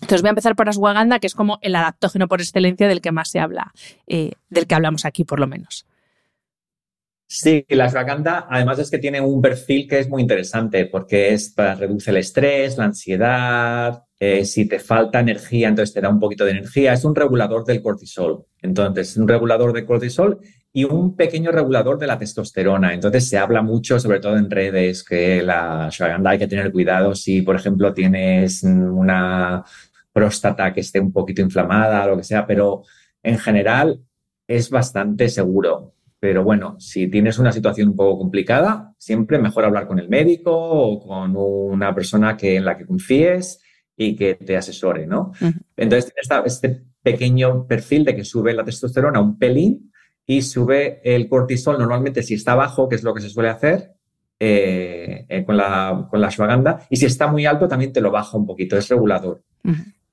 [0.00, 3.12] Entonces voy a empezar por ashwagandha, que es como el adaptógeno por excelencia del que
[3.12, 3.72] más se habla,
[4.06, 5.86] eh, del que hablamos aquí por lo menos.
[7.34, 11.48] Sí, la ashwagandha además es que tiene un perfil que es muy interesante porque es
[11.48, 16.20] para reduce el estrés, la ansiedad, eh, si te falta energía, entonces te da un
[16.20, 16.92] poquito de energía.
[16.92, 18.44] Es un regulador del cortisol.
[18.60, 20.40] Entonces, es un regulador de cortisol
[20.74, 22.92] y un pequeño regulador de la testosterona.
[22.92, 27.14] Entonces, se habla mucho, sobre todo en redes, que la ashwagandha hay que tener cuidado
[27.14, 29.64] si, por ejemplo, tienes una
[30.12, 32.82] próstata que esté un poquito inflamada o lo que sea, pero
[33.22, 34.02] en general
[34.46, 35.94] es bastante seguro.
[36.22, 40.52] Pero bueno, si tienes una situación un poco complicada, siempre mejor hablar con el médico
[40.56, 43.60] o con una persona que, en la que confíes
[43.96, 45.32] y que te asesore, ¿no?
[45.76, 49.90] Entonces, tiene este pequeño perfil de que sube la testosterona un pelín
[50.24, 53.90] y sube el cortisol normalmente si está bajo, que es lo que se suele hacer
[54.38, 58.12] eh, eh, con, la, con la ashwagandha, y si está muy alto también te lo
[58.12, 59.42] baja un poquito, es regulador.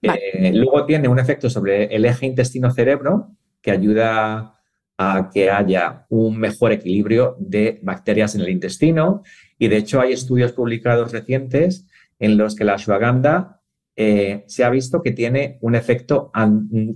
[0.02, 3.30] Eh, luego tiene un efecto sobre el eje intestino-cerebro
[3.62, 4.56] que ayuda
[5.02, 9.24] a que haya un mejor equilibrio de bacterias en el intestino.
[9.58, 11.88] Y de hecho hay estudios publicados recientes
[12.20, 13.62] en los que la ashwagandha
[13.96, 16.32] eh, se ha visto que tiene un efecto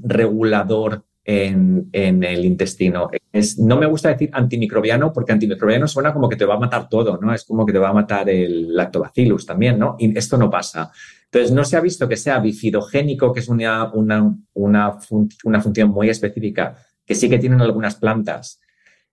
[0.04, 3.10] regulador en, el intestino.
[3.32, 6.90] Es, no me gusta decir antimicrobiano porque antimicrobiano suena como que te va a matar
[6.90, 7.34] todo, ¿no?
[7.34, 9.96] Es como que te va a matar el lactobacillus también, ¿no?
[9.98, 10.92] Y esto no pasa.
[11.24, 16.10] Entonces, no se ha visto que sea bifidogénico, que es una, una, una función muy
[16.10, 16.76] específica
[17.06, 18.60] que sí que tienen algunas plantas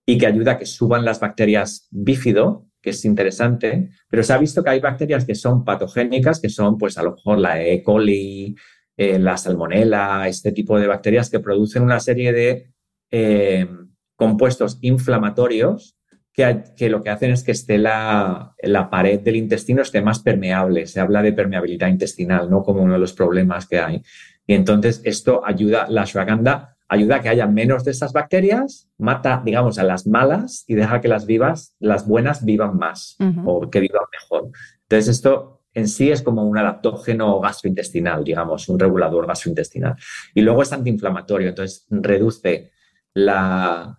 [0.05, 4.37] y que ayuda a que suban las bacterias bífido, que es interesante, pero se ha
[4.37, 7.83] visto que hay bacterias que son patogénicas, que son pues a lo mejor la E.
[7.83, 8.55] coli,
[8.97, 12.73] eh, la salmonella, este tipo de bacterias que producen una serie de
[13.11, 13.67] eh,
[14.15, 15.97] compuestos inflamatorios
[16.33, 20.19] que, que, lo que hacen es que esté la, la, pared del intestino esté más
[20.19, 20.87] permeable.
[20.87, 22.63] Se habla de permeabilidad intestinal, ¿no?
[22.63, 24.01] Como uno de los problemas que hay.
[24.47, 29.41] Y entonces esto ayuda, la ashwagandha ayuda a que haya menos de esas bacterias, mata,
[29.45, 33.15] digamos, a las malas y deja que las vivas, las buenas vivan más
[33.45, 34.51] o que vivan mejor.
[34.83, 39.95] Entonces, esto en sí es como un adaptógeno gastrointestinal, digamos, un regulador gastrointestinal.
[40.33, 42.71] Y luego es antiinflamatorio, entonces reduce
[43.13, 43.97] la,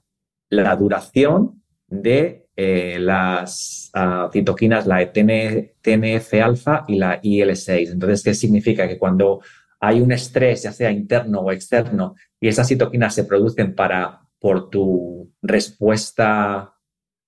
[0.78, 7.93] duración de eh, las ah, citoquinas, la TNF-alfa y la IL-6.
[7.93, 8.86] Entonces, ¿qué significa?
[8.86, 9.40] Que cuando
[9.83, 14.70] hay un estrés, ya sea interno o externo, y esas citoquinas se producen para, por
[14.70, 16.74] tu respuesta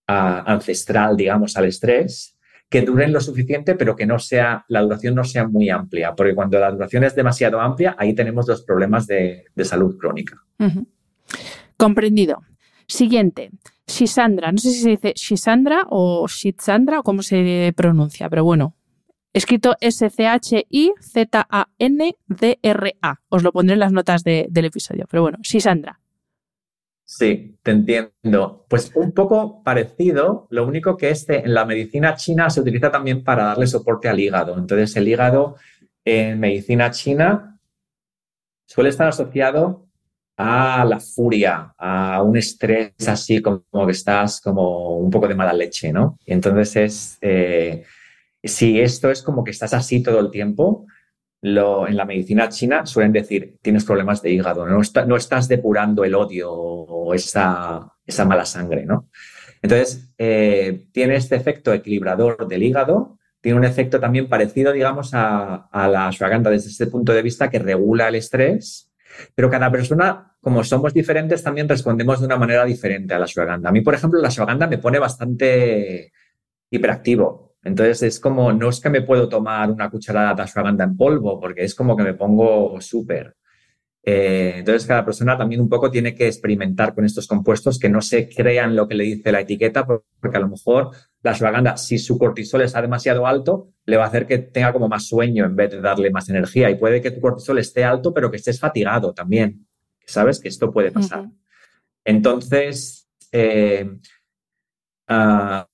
[0.06, 2.38] ancestral, digamos, al estrés,
[2.70, 6.34] que duren lo suficiente, pero que no sea, la duración no sea muy amplia, porque
[6.34, 10.40] cuando la duración es demasiado amplia, ahí tenemos los problemas de, salud crónica.
[11.76, 12.40] Comprendido.
[12.86, 13.50] Siguiente,
[13.88, 14.52] Shisandra.
[14.52, 18.76] No sé si se dice Shisandra o Shitsandra o cómo se pronuncia, pero bueno,
[19.34, 20.64] escrito S-C-H-I-Z-A-N-D-R-A.
[23.28, 26.00] Os lo pondré en las notas del episodio, pero bueno, Shisandra.
[27.04, 28.64] Sí, te entiendo.
[28.68, 33.22] Pues un poco parecido, lo único que este en la medicina china se utiliza también
[33.22, 34.56] para darle soporte al hígado.
[34.56, 35.56] Entonces, el hígado
[36.04, 37.60] en medicina china
[38.66, 39.84] suele estar asociado
[40.36, 45.52] a la furia, a un estrés así como que estás como un poco de mala
[45.52, 46.18] leche, ¿no?
[46.24, 47.84] Y entonces es, eh,
[48.44, 50.86] si esto es como que estás así todo el tiempo,
[51.44, 56.50] en la medicina china suelen decir, tienes problemas de hígado, no, estás depurando el odio
[56.50, 59.10] o esa, esa mala sangre, ¿no?
[59.60, 65.68] Entonces, eh, tiene este efecto equilibrador del hígado, tiene un efecto también parecido, digamos, a,
[65.72, 68.90] la ashwagandha desde este punto de vista que regula el estrés,
[69.34, 73.68] pero cada persona, como somos diferentes, también respondemos de una manera diferente a la ashwagandha.
[73.68, 76.10] A mí, por ejemplo, la ashwagandha me pone bastante
[76.70, 77.53] hiperactivo.
[77.64, 81.40] Entonces es como, no es que me puedo tomar una cucharada de ashwagandha en polvo,
[81.40, 83.34] porque es como que me pongo súper.
[84.06, 88.02] Eh, entonces cada persona también un poco tiene que experimentar con estos compuestos que no
[88.02, 90.90] se crean lo que le dice la etiqueta, porque a lo mejor
[91.22, 94.88] la ashwagandha, si su cortisol está demasiado alto, le va a hacer que tenga como
[94.88, 96.68] más sueño en vez de darle más energía.
[96.68, 99.66] Y puede que tu cortisol esté alto, pero que estés fatigado también.
[100.06, 100.38] ¿Sabes?
[100.38, 101.24] Que esto puede pasar.
[102.04, 103.88] Entonces, eh,
[105.06, 105.66] Ah,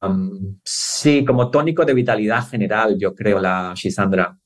[0.64, 4.36] sí, como tónico de vitalidad general, yo creo, la Shisandra.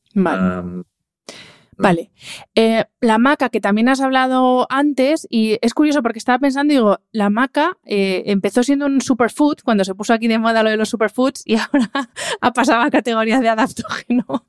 [1.77, 2.13] Vale.
[2.55, 7.01] Eh, la maca, que también has hablado antes, y es curioso porque estaba pensando, digo,
[7.13, 10.77] la maca eh, empezó siendo un superfood cuando se puso aquí de moda lo de
[10.77, 11.91] los superfoods y ahora
[12.41, 14.25] ha pasado a categoría de adaptógeno.
[14.29, 14.43] o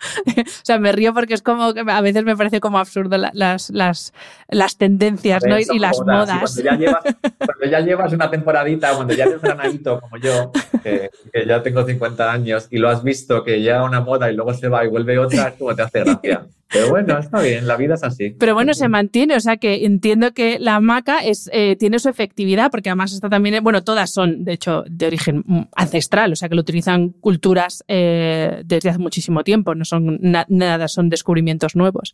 [0.64, 4.14] sea, me río porque es como que a veces me parece como absurdo las, las,
[4.50, 5.60] las tendencias ¿no?
[5.60, 6.40] y, las modas.
[6.40, 7.04] cuando, ya llevas,
[7.38, 10.52] cuando, ya llevas, una temporadita, cuando ya eres granadito como yo,
[10.82, 11.12] que,
[11.46, 14.70] ya tengo 50 años y lo has visto que llega una moda y luego se
[14.70, 16.48] va y vuelve otra, es como te hace gracia.
[16.72, 18.36] Pero bueno, está bien, la vida es así.
[18.46, 22.10] Pero bueno, se mantiene, o sea que entiendo que la maca es, eh, tiene su
[22.10, 25.44] efectividad, porque además está también, bueno, todas son, de hecho, de origen
[25.76, 30.88] ancestral, o sea que lo utilizan culturas eh, desde hace muchísimo tiempo, no son nada,
[30.88, 32.14] son descubrimientos nuevos.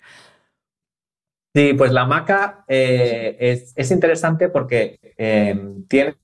[1.53, 5.01] Sí, pues la maca eh, es, interesante porque
[5.89, 6.15] tiene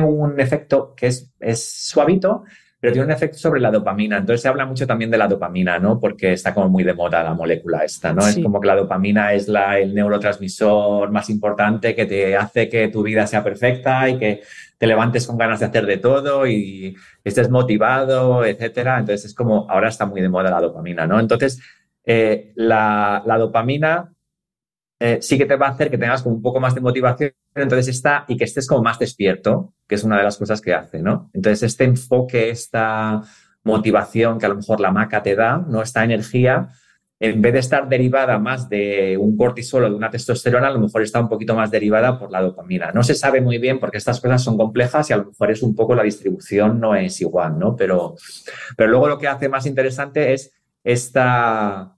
[0.00, 2.44] un efecto que es, es suavito,
[2.80, 4.18] pero tiene un efecto sobre la dopamina.
[4.18, 5.98] Entonces se habla mucho también de la dopamina, ¿no?
[5.98, 8.26] Porque está como muy de moda la molécula esta, ¿no?
[8.26, 12.88] Es como que la dopamina es la, el neurotransmisor más importante que te hace que
[12.88, 14.42] tu vida sea perfecta y que
[14.78, 18.98] te levantes con ganas de hacer de todo y estés motivado, etcétera.
[18.98, 21.18] Entonces es como, ahora está muy de moda la dopamina, ¿no?
[21.18, 21.60] Entonces,
[22.04, 24.12] eh, la, la dopamina
[25.00, 27.32] eh, sí que te va a hacer que tengas como un poco más de motivación,
[27.54, 30.74] entonces está, y que estés como más despierto, que es una de las cosas que
[30.74, 31.30] hace, ¿no?
[31.32, 33.22] Entonces este enfoque, esta
[33.64, 35.82] motivación que a lo mejor la maca te da, ¿no?
[35.82, 36.68] Esta energía,
[37.18, 40.80] en vez de estar derivada más de un cortisol o de una testosterona, a lo
[40.80, 42.92] mejor está un poquito más derivada por la dopamina.
[42.92, 45.62] No se sabe muy bien porque estas cosas son complejas y a lo mejor es
[45.62, 47.74] un poco la distribución no es igual, ¿no?
[47.74, 48.14] Pero,
[48.76, 50.52] pero luego lo que hace más interesante es
[50.84, 51.97] esta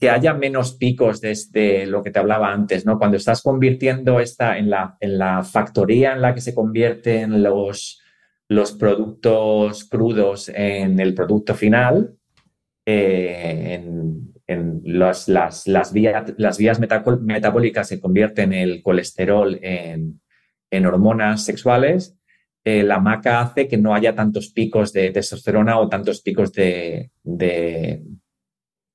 [0.00, 2.98] que haya menos picos desde lo que te hablaba antes, ¿no?
[2.98, 8.00] Cuando estás convirtiendo esta en la, en la factoría en la que se convierten los,
[8.48, 12.16] los productos crudos en el producto final,
[12.86, 20.20] eh, en, las, las, vías, las vías metabólicas se convierten el colesterol en,
[20.86, 22.16] hormonas sexuales,
[22.64, 27.10] eh, la maca hace que no haya tantos picos de testosterona o tantos picos de,
[27.22, 28.02] de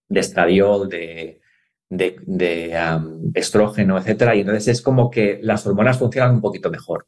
[0.09, 1.41] estradiol, de,
[3.33, 4.35] estrógeno, etcétera.
[4.35, 7.07] Y entonces es como que las hormonas funcionan un poquito mejor.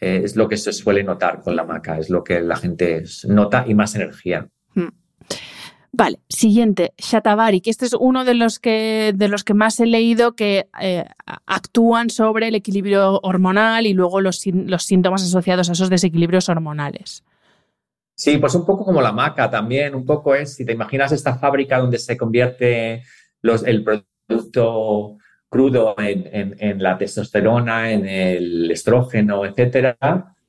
[0.00, 3.04] Eh, es lo que se suele notar con la maca, es lo que la gente
[3.26, 4.48] nota y más energía.
[4.74, 4.88] Hmm.
[5.90, 9.86] Vale, siguiente, Shatavari, que este es uno de los que, de los que más he
[9.86, 11.04] leído que eh,
[11.46, 17.24] actúan sobre el equilibrio hormonal y luego los, los síntomas asociados a esos desequilibrios hormonales.
[18.18, 21.38] Sí, pues un poco como la maca también, un poco es, si te imaginas esta
[21.38, 23.04] fábrica donde se convierte
[23.42, 29.96] los, el producto crudo en, la testosterona, en el estrógeno, etcétera,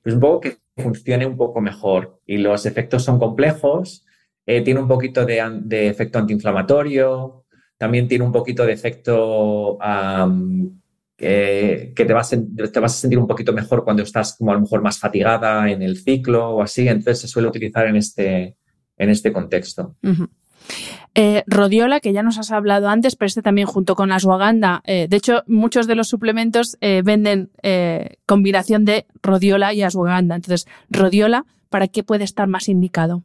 [0.02, 2.20] pues un poco que funcione un poco mejor.
[2.26, 4.04] Y los efectos son complejos,
[4.48, 7.46] eh, tiene un poquito de, efecto antiinflamatorio,
[7.78, 9.78] también tiene un poquito de efecto
[11.20, 14.62] que, te, vas, te vas a sentir un poquito mejor cuando estás como a lo
[14.62, 16.88] mejor más fatigada en el ciclo o así.
[16.88, 18.56] Entonces se suele utilizar en este,
[18.98, 19.96] en este contexto.
[21.16, 24.82] Eh, rodiola, que ya nos has hablado antes, pero este también junto con ashwagandha.
[24.86, 27.52] Eh, de hecho, muchos de los suplementos eh, venden
[28.26, 30.36] combinación de rodiola y ashwagandha.
[30.36, 33.24] Entonces, rodiola, ¿para qué puede estar más indicado?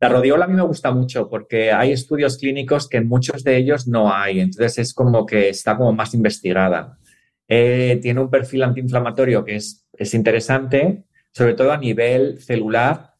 [0.00, 3.56] La rodiola a mí me gusta mucho porque hay estudios clínicos que en muchos de
[3.56, 6.98] ellos no hay, entonces es como que está como más investigada.
[7.48, 13.14] Eh, tiene un perfil antiinflamatorio que es, es interesante, sobre todo a nivel celular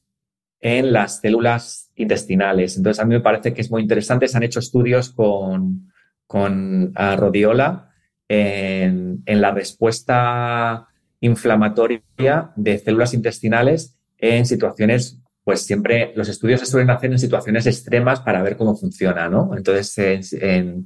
[0.61, 2.77] en las células intestinales.
[2.77, 4.29] Entonces a mí me parece que es muy interesante.
[4.29, 5.91] Se han hecho estudios con,
[6.27, 7.91] con rodiola
[8.29, 10.89] en, en la respuesta
[11.21, 12.03] inflamatoria
[12.55, 18.21] de células intestinales en situaciones pues siempre los estudios se suelen hacer en situaciones extremas
[18.21, 19.57] para ver cómo funciona, ¿no?
[19.57, 20.85] Entonces, en,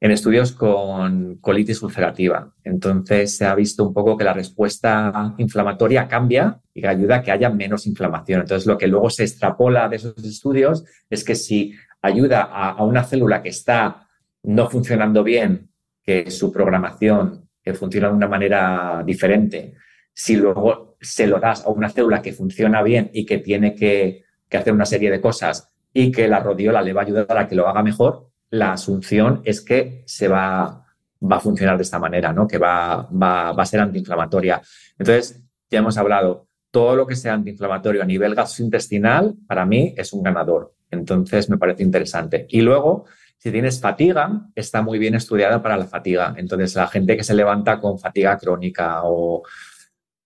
[0.00, 2.54] estudios con colitis ulcerativa.
[2.62, 7.22] Entonces, se ha visto un poco que la respuesta inflamatoria cambia y que ayuda a
[7.22, 8.42] que haya menos inflamación.
[8.42, 12.84] Entonces, lo que luego se extrapola de esos estudios es que si ayuda a, a
[12.84, 14.06] una célula que está
[14.44, 15.70] no funcionando bien,
[16.04, 19.74] que su programación que funciona de una manera diferente,
[20.12, 24.24] si luego se lo das a una célula que funciona bien y que tiene que,
[24.52, 27.56] hacer una serie de cosas y que la rodiola le va a ayudar a que
[27.56, 30.86] lo haga mejor, la asunción es que se va,
[31.28, 32.46] a funcionar de esta manera, ¿no?
[32.46, 34.62] que va, va, va a ser antiinflamatoria.
[34.96, 40.12] Entonces, ya hemos hablado, todo lo que sea antiinflamatorio a nivel gastrointestinal, para mí es
[40.12, 40.74] un ganador.
[40.90, 42.46] Entonces, me parece interesante.
[42.48, 43.06] Y luego,
[43.38, 46.34] si tienes fatiga, está muy bien estudiada para la fatiga.
[46.36, 49.42] Entonces, la gente que se levanta con fatiga crónica o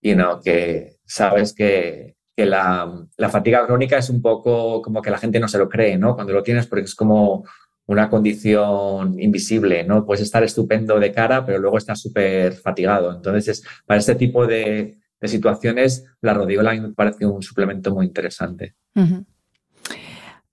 [0.00, 2.88] y no que sabes que, la,
[3.30, 6.14] fatiga crónica es un poco como que la gente no se lo cree, ¿no?
[6.14, 7.44] Cuando lo tienes, porque es como
[7.86, 10.06] una condición invisible, ¿no?
[10.06, 13.12] Puedes estar estupendo de cara, pero luego estás súper fatigado.
[13.12, 18.76] Entonces, para este tipo de, situaciones, la rodiola me parece un suplemento muy interesante.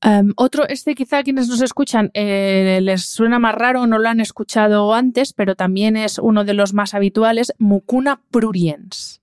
[0.02, 4.22] Em, otro, este quizá quienes nos escuchan eh, les suena más raro, no lo han
[4.22, 9.22] escuchado antes, pero también es uno de los más habituales, Mucuna pruriens.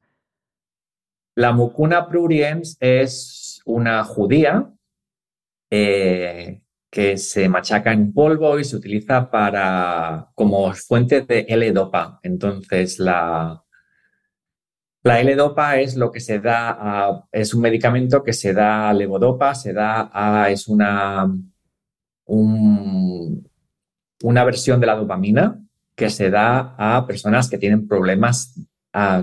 [1.35, 4.71] La mucuna pruriens es una judía
[5.71, 6.61] eh,
[6.91, 12.21] que se machaca en polvo y se utiliza para, como fuente de L-Dopa.
[12.23, 13.65] Entonces, la,
[15.03, 19.55] la L-Dopa es lo que se da es un medicamento que se da a levodopa,
[19.55, 21.35] se da a, es una,
[22.27, 23.35] una
[24.45, 25.59] versión de la dopamina
[25.95, 28.55] que se da a personas que tienen problemas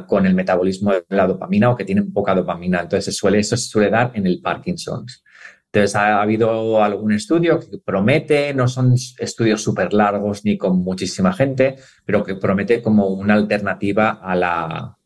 [0.07, 2.81] con el metabolismo de la dopamina o que tienen poca dopamina.
[2.81, 5.23] Entonces, suele, eso se suele dar en el Parkinson's.
[5.71, 11.31] Entonces, ha habido algún estudio que promete, no son estudios súper largos ni con muchísima
[11.31, 14.97] gente, pero que promete como una alternativa a la,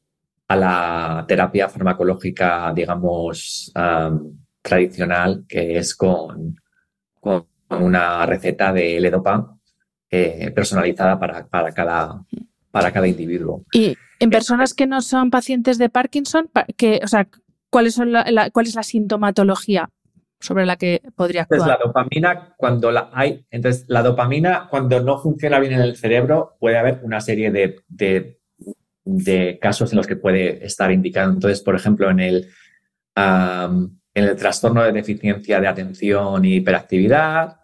[0.48, 3.74] a la terapia farmacológica, digamos,
[4.62, 6.56] tradicional, que es con,
[7.20, 9.58] con, una receta de L-Dopa
[10.10, 12.24] eh, personalizada para, para, cada,
[12.72, 13.66] para cada individuo.
[13.74, 17.28] Y en personas que no son pacientes de Parkinson, que, o sea,
[17.70, 19.90] ¿cuál es la, ¿cuál es la sintomatología
[20.40, 21.60] sobre la que podría actuar?
[21.60, 25.98] Entonces, la dopamina, cuando la hay, entonces la dopamina, cuando no funciona bien en el
[25.98, 28.40] cerebro, puede haber una serie de,
[29.60, 31.32] casos en los que puede estar indicado.
[31.32, 32.50] Entonces, por ejemplo, en el,
[33.16, 37.58] en el trastorno de deficiencia de atención y hiperactividad,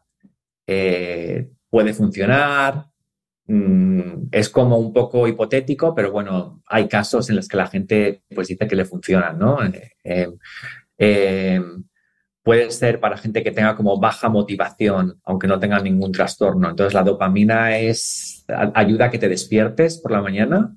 [0.67, 2.88] eh, puede funcionar.
[3.51, 8.21] Mm, es como un poco hipotético, pero bueno, hay casos en los que la gente
[8.35, 9.65] pues dice que le funcionan, ¿no?
[9.65, 10.27] Eh, eh,
[10.99, 11.59] eh,
[12.43, 16.69] puede ser para gente que tenga como baja motivación, aunque no tenga ningún trastorno.
[16.69, 18.45] Entonces la dopamina es
[18.75, 20.75] ayuda a que te despiertes por la mañana,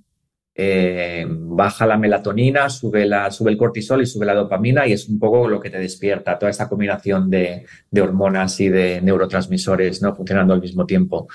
[1.29, 5.19] baja la melatonina, sube, la, sube el cortisol y sube la dopamina y es un
[5.19, 10.15] poco lo que te despierta, toda esa combinación de, de hormonas y de neurotransmisores ¿no?
[10.15, 11.29] funcionando al mismo tiempo.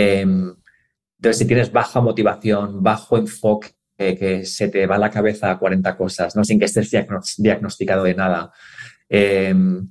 [0.00, 0.54] Em,
[1.16, 5.96] entonces, si tienes baja motivación, bajo enfoque, que se te va la cabeza a 40
[5.96, 6.44] cosas, ¿no?
[6.44, 6.88] sin que estés
[7.36, 8.52] diagnosticado de nada.
[9.08, 9.88] Em,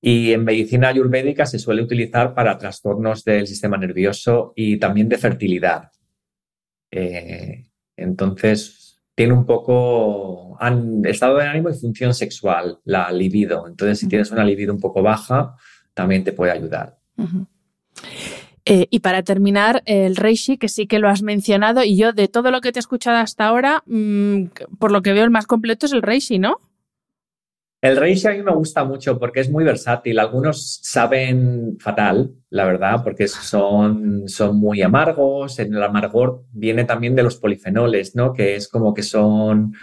[0.00, 5.18] y en medicina ayurvédica se suele utilizar para trastornos del sistema nervioso y también de
[5.18, 5.90] fertilidad.
[6.92, 7.64] Eh,
[7.96, 10.56] entonces, tiene un poco
[11.04, 13.66] estado de ánimo y función sexual, la libido.
[13.66, 15.56] Entonces, si tienes una libido un poco baja,
[15.92, 16.98] también te puede ayudar.
[18.66, 22.28] Eh, y para terminar, el Reishi, que sí que lo has mencionado, y yo de
[22.28, 24.46] todo lo que te he escuchado hasta ahora, mm,
[24.78, 26.58] por lo que veo, el más completo es el Reishi, ¿no?
[27.84, 30.18] El reishi a mí me gusta mucho porque es muy versátil.
[30.18, 35.58] Algunos saben fatal, la verdad, porque son, son muy amargos.
[35.58, 38.32] En el amargor viene también de los polifenoles, ¿no?
[38.32, 39.74] Que es como que son,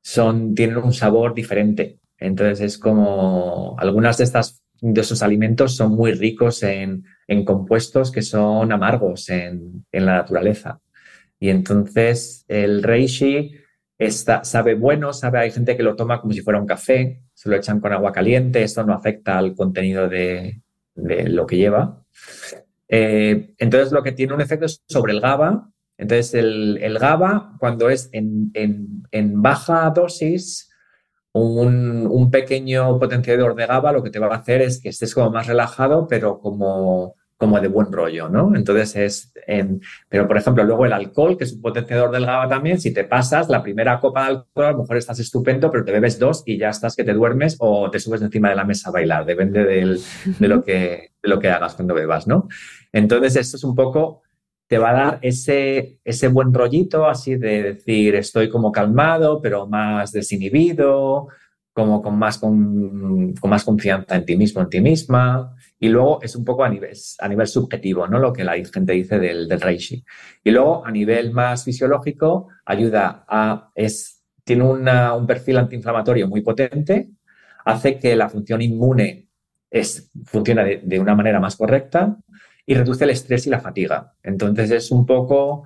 [0.00, 2.00] son, tienen un sabor diferente.
[2.16, 8.10] Entonces es como algunas de estas de esos alimentos son muy ricos en, en compuestos
[8.10, 10.80] que son amargos en, en, la naturaleza.
[11.38, 13.52] Y entonces el reishi
[13.96, 17.48] está, sabe bueno, sabe, hay gente que lo toma como si fuera un café, se
[17.48, 20.62] lo echan con agua caliente, esto no afecta al contenido de,
[20.94, 22.04] lo que lleva.
[22.88, 25.70] Eh, entonces, lo que tiene un efecto es sobre el GABA.
[25.96, 28.52] Entonces, el, GABA, cuando es en,
[29.42, 30.71] baja dosis,
[31.32, 35.14] un, un, pequeño potenciador de GABA lo que te va a hacer es que estés
[35.14, 38.54] como más relajado, pero como como de buen rollo, ¿no?
[38.54, 42.48] Entonces es, en, pero por ejemplo, luego el alcohol, que es un potenciador del GABA
[42.48, 45.84] también, si te pasas la primera copa de alcohol, a lo mejor estás estupendo, pero
[45.84, 48.64] te bebes dos y ya estás que te duermes o te subes encima de la
[48.64, 49.98] mesa a bailar, depende de,
[50.46, 52.46] lo que, de lo que hagas cuando bebas, ¿no?
[52.92, 54.22] Entonces esto es un poco,
[54.72, 59.66] te va a dar ese, ese buen rollito así de decir, estoy como calmado, pero
[59.66, 61.28] más desinhibido,
[61.74, 65.54] como con más, con, con más confianza en ti mismo, en ti misma.
[65.78, 68.18] Y luego es un poco a nivel, a nivel subjetivo, ¿no?
[68.18, 70.02] Lo que la gente dice del, del reishi.
[70.42, 77.10] Y luego a nivel más fisiológico ayuda a, es, tiene un perfil antiinflamatorio muy potente,
[77.66, 79.28] hace que la función inmune
[79.70, 82.16] es, funcione de, una manera más correcta
[82.66, 84.14] y reduce el estrés y la fatiga.
[84.22, 85.64] Entonces es un poco,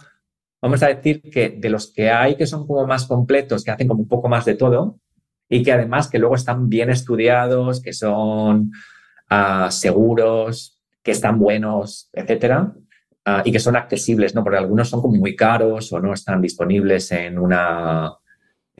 [0.60, 3.88] vamos a decir que de los que hay que son como más completos, que hacen
[3.88, 4.98] como un poco más de todo
[5.48, 8.72] y que además que luego están bien estudiados, que son
[9.70, 12.74] seguros, que están buenos, etcétera,
[13.44, 14.42] y que son accesibles, ¿no?
[14.42, 18.12] Porque algunos son como muy caros o no están disponibles en una,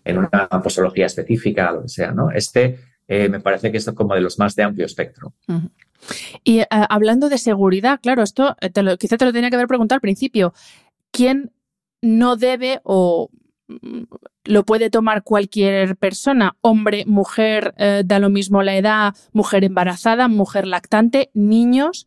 [0.05, 2.31] en una posología específica, lo que sea, ¿no?
[2.31, 5.35] Este eh, me parece que es como de los más de amplio espectro.
[6.45, 9.97] Y eh, hablando de seguridad, claro, esto lo, quizá te lo tenía que haber preguntado
[9.97, 10.53] al principio.
[11.11, 11.53] ¿Quién
[12.03, 13.31] no debe o
[14.45, 20.29] lo puede tomar cualquier persona, hombre, mujer, eh, da lo mismo la edad, mujer embarazada,
[20.29, 22.07] mujer lactante, niños.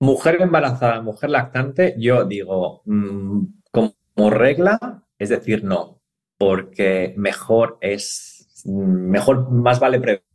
[0.00, 6.02] Mujer embarazada, mujer lactante, yo digo, mm, como regla, es decir, no,
[6.38, 10.25] porque mejor es, mejor, más vale prevenir,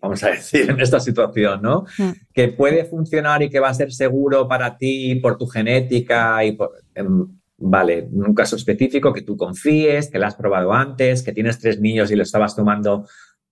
[0.00, 1.84] vamos a decir, en esta situación, ¿no?
[1.98, 2.10] Mm.
[2.32, 6.52] Que puede funcionar y que va a ser seguro para ti por tu genética y
[6.52, 7.26] por, em,
[7.58, 11.80] vale, un caso específico que tú confíes, que lo has probado antes, que tienes tres
[11.80, 13.06] niños y lo estabas tomando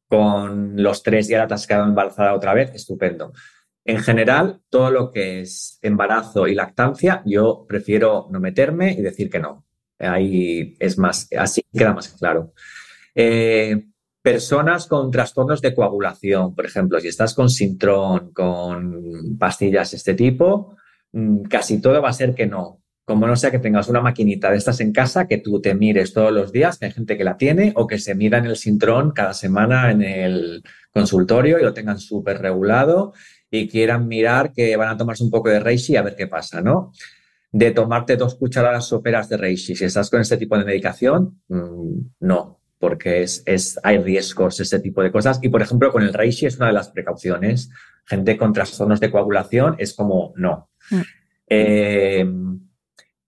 [0.09, 3.33] con los tres y ahora te has quedado embarazada otra vez, estupendo.
[3.85, 9.31] En general, todo lo que es embarazo y lactancia, yo prefiero no meterme y decir
[9.31, 9.65] que no.
[9.99, 12.53] Ahí es más, así queda más claro.
[13.15, 13.90] Eh,
[14.23, 20.15] personas con trastornos de coagulación, por ejemplo, si estás con sintrón, con pastillas de este
[20.15, 20.77] tipo,
[21.13, 24.53] mm, casi todo va a ser que no como no sea que tengas una maquinita
[24.53, 27.25] de estas en casa que tú te mires todos los días, que hay gente que
[27.25, 30.63] la tiene, o que se mida en el sintrón cada semana en el
[30.93, 33.13] consultorio y lo tengan súper regulado
[33.51, 36.61] y quieran mirar que van a tomarse un poco de reishi a ver qué pasa,
[36.61, 36.93] ¿no?
[37.51, 41.99] De tomarte dos cucharadas soperas de reishi, si estás con este tipo de medicación, mm,
[42.21, 45.39] no, porque es, es, hay riesgos, ese tipo de cosas.
[45.43, 47.71] Y, por ejemplo, con el reishi es una de las precauciones.
[48.07, 50.71] Gente con trastornos de coagulación es como, no.
[50.91, 51.01] Mm.
[51.47, 52.25] Eh,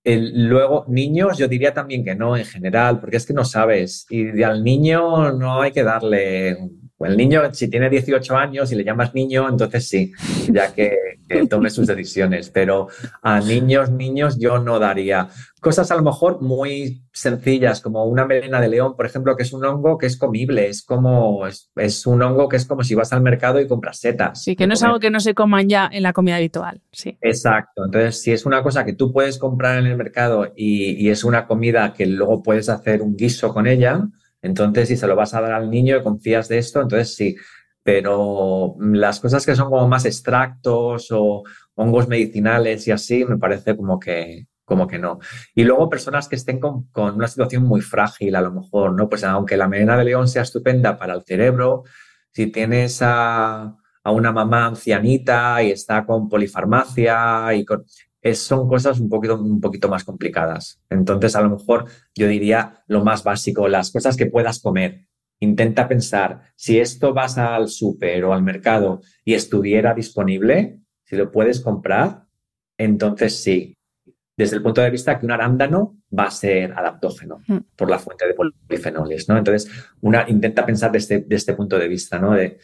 [0.05, 4.07] luego, niños, yo diría también que no en general, porque es que no sabes.
[4.09, 6.57] Y al niño no hay que darle.
[7.01, 10.13] El niño, si tiene 18 años y le llamas niño, entonces sí,
[10.51, 10.97] ya que,
[11.33, 12.51] que tome sus decisiones.
[12.51, 12.89] Pero
[13.23, 15.29] a niños, niños, yo no daría
[15.63, 19.53] cosas a lo mejor muy sencillas, como una melena de león, por ejemplo, que es
[19.53, 23.13] un hongo que es comible, es como, es, un hongo que es como si vas
[23.13, 24.43] al mercado y compras setas.
[24.43, 27.17] Sí, que no es algo que no se coman ya en la comida habitual, sí.
[27.21, 31.23] Exacto, entonces si es una cosa que tú puedes comprar en el mercado y, es
[31.23, 34.01] una comida que luego puedes hacer un guiso con ella,
[34.43, 37.37] entonces si se lo vas a dar al niño y confías de esto, entonces sí.
[37.83, 41.43] Pero las cosas que son como más extractos o
[41.75, 45.19] hongos medicinales y así, me parece como que, como que no.
[45.55, 49.09] Y luego personas que estén con, una situación muy frágil, a lo mejor, ¿no?
[49.09, 51.85] Pues aunque la melena de león sea estupenda para el cerebro,
[52.33, 57.85] si tienes a, una mamá ancianita y está con polifarmacia y con,
[58.35, 60.81] son cosas un poquito, un poquito más complicadas.
[60.91, 65.07] Entonces, a lo mejor yo diría lo más básico, las cosas que puedas comer.
[65.43, 71.33] Intenta pensar, si esto vas al súper o al mercado y estuviera disponible, si lo
[71.33, 72.27] puedes comprar,
[72.79, 73.77] entonces sí,
[74.37, 77.59] desde el punto de vista que un arándano va a ser adaptógeno mm.
[77.75, 79.37] por la fuente de polifenoles, ¿no?
[79.37, 79.69] Entonces,
[80.01, 82.35] una intenta pensar desde, este punto de vista, ¿no?
[82.35, 82.59] De,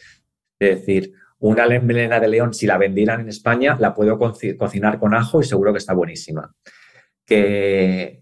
[0.57, 5.41] decir, una melena de león, si la vendieran en España, la puedo cocinar con ajo
[5.41, 6.53] y seguro que está buenísima.
[7.25, 8.18] Que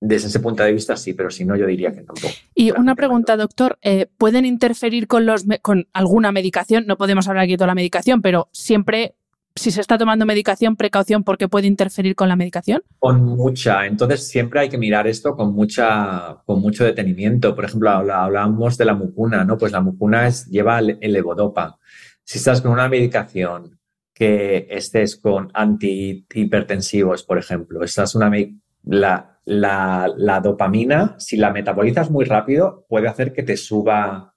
[0.00, 2.28] desde ese punto de vista sí, pero si no, yo diría que tampoco.
[2.54, 6.86] Y una pregunta, doctor, eh, ¿pueden interferir con, los, con alguna medicación?
[6.86, 9.16] No podemos hablar aquí de toda la medicación, pero siempre
[9.58, 12.82] si se está tomando medicación, precaución porque puede interferir con la medicación?
[12.98, 13.86] Con mucha.
[13.86, 17.54] Entonces siempre hay que mirar esto con mucha, con mucho detenimiento.
[17.54, 19.58] Por ejemplo, hablábamos de la mucuna, ¿no?
[19.58, 21.78] Pues la mucuna es, lleva el, levodopa.
[22.24, 23.78] Si estás con una medicación
[24.14, 28.30] que estés con antihipertensivos, por ejemplo, estás una
[28.84, 34.34] la, la, dopamina, si la metabolizas muy rápido, puede hacer que te suba.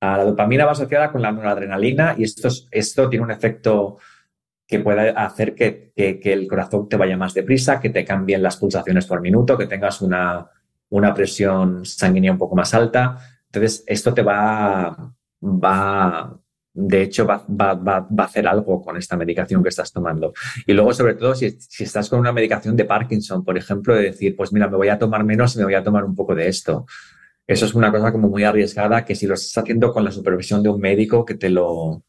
[0.00, 3.96] La dopamina va asociada con la noradrenalina y esto, esto tiene un efecto
[4.66, 9.06] que pueda hacer que, el corazón te vaya más deprisa, que te cambien las pulsaciones
[9.06, 10.50] por minuto, que tengas una,
[10.90, 13.18] una presión sanguínea un poco más alta.
[13.46, 16.41] Entonces, esto te va, va
[16.74, 20.32] de hecho, va, va, a hacer algo con esta medicación que estás tomando.
[20.66, 24.04] Y luego, sobre todo, si, si, estás con una medicación de Parkinson, por ejemplo, de
[24.04, 26.34] decir, pues mira, me voy a tomar menos y me voy a tomar un poco
[26.34, 26.86] de esto.
[27.46, 30.62] Eso es una cosa como muy arriesgada que si lo estás haciendo con la supervisión
[30.62, 32.04] de un médico que te lo,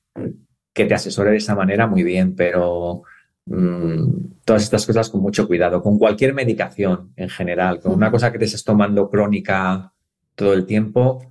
[0.74, 3.04] que te asesore de esa manera, muy bien, pero
[3.46, 8.32] mm, todas estas cosas con mucho cuidado, con cualquier medicación en general, con una cosa
[8.32, 9.94] que te estés tomando crónica
[10.36, 11.22] todo el tiempo,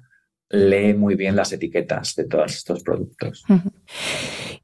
[0.52, 3.44] lee muy bien las etiquetas de todos estos productos.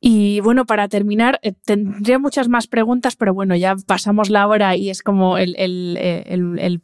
[0.01, 4.77] Y bueno, para terminar, eh, tendría muchas más preguntas, pero bueno, ya pasamos la hora
[4.77, 6.81] y es como el, el, el el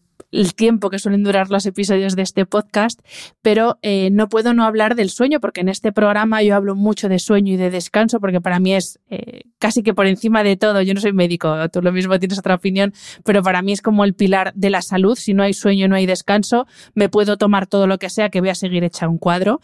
[0.55, 3.01] tiempo que suelen durar los episodios de este podcast,
[3.43, 7.09] pero eh, no puedo no hablar del sueño, porque en este programa yo hablo mucho
[7.09, 10.56] de sueño y de descanso, porque para mí es eh, casi que por encima de
[10.56, 12.93] todo, yo no soy médico, tú lo mismo tienes otra opinión,
[13.24, 15.97] pero para mí es como el pilar de la salud, si no hay sueño, no
[15.97, 19.19] hay descanso, me puedo tomar todo lo que sea, que voy a seguir hecha un
[19.19, 19.61] cuadro.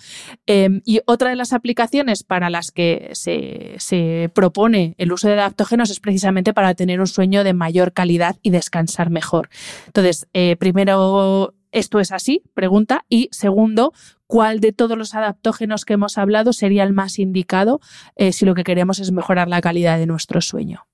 [0.47, 5.35] Em, y otra de las aplicaciones para las que se, se propone el uso de
[5.35, 9.49] adaptógenos es precisamente para tener un sueño de mayor calidad y descansar mejor.
[9.87, 12.45] Entonces, eh, primero, ¿esto es así?
[12.55, 13.05] Pregunta.
[13.09, 13.93] Y segundo,
[14.29, 17.81] ¿cuál de todos los adaptógenos que hemos hablado sería el más indicado
[18.15, 20.87] eh, si lo que queremos es mejorar la calidad de nuestro sueño?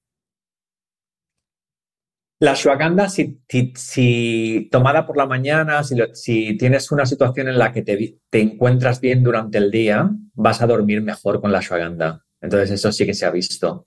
[2.38, 8.18] La ashwagandha, si, tomada por la mañana, si, tienes una situación en la que te,
[8.40, 12.24] encuentras bien durante el día, vas a dormir mejor con la ashwagandha.
[12.42, 13.86] Entonces, eso sí que se ha visto.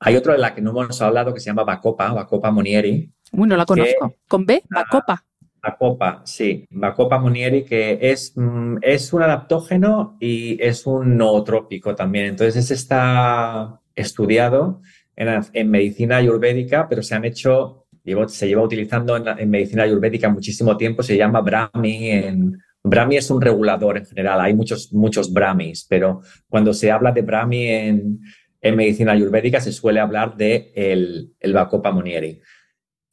[0.00, 3.56] Hay otro de la que no hemos hablado que se llama Bacopa, Bacopa Monieri, bueno,
[3.56, 4.14] la conozco.
[4.26, 4.62] ¿Con B?
[4.68, 5.24] Bacopa.
[5.62, 6.66] Bacopa, sí.
[6.70, 12.26] Bacopa Munieri, que es, mm, es un adaptógeno y es un nootrópico también.
[12.26, 14.80] Entonces, está estudiado
[15.16, 17.86] en, medicina ayurvédica, pero se han hecho,
[18.28, 22.10] se lleva utilizando en, medicina ayurvédica muchísimo tiempo, se llama Brahmi.
[22.10, 27.12] En, Brahmi es un regulador en general, hay muchos, muchos Brahmis, pero cuando se habla
[27.12, 28.20] de Brahmi en,
[28.62, 32.40] medicina ayurvédica se suele hablar de el, el Bacopa Monieri.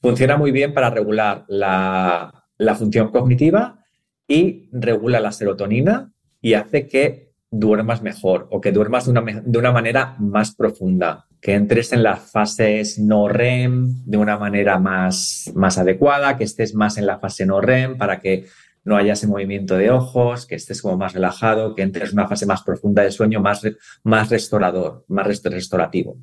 [0.02, 2.32] Funciona muy bien para regular la,
[2.78, 3.84] función cognitiva
[4.28, 6.12] y regula la serotonina
[6.42, 11.26] y hace que duermas mejor o que duermas de una, de una, manera más profunda,
[11.42, 16.76] que entres en las fases no REM de una manera más, más adecuada, que estés
[16.76, 18.46] más en la fase no REM para que
[18.84, 22.28] no haya ese movimiento de ojos, que estés como más relajado, que entres en una
[22.28, 23.64] fase más profunda de sueño, más,
[24.04, 26.18] más restaurador, más restaurativo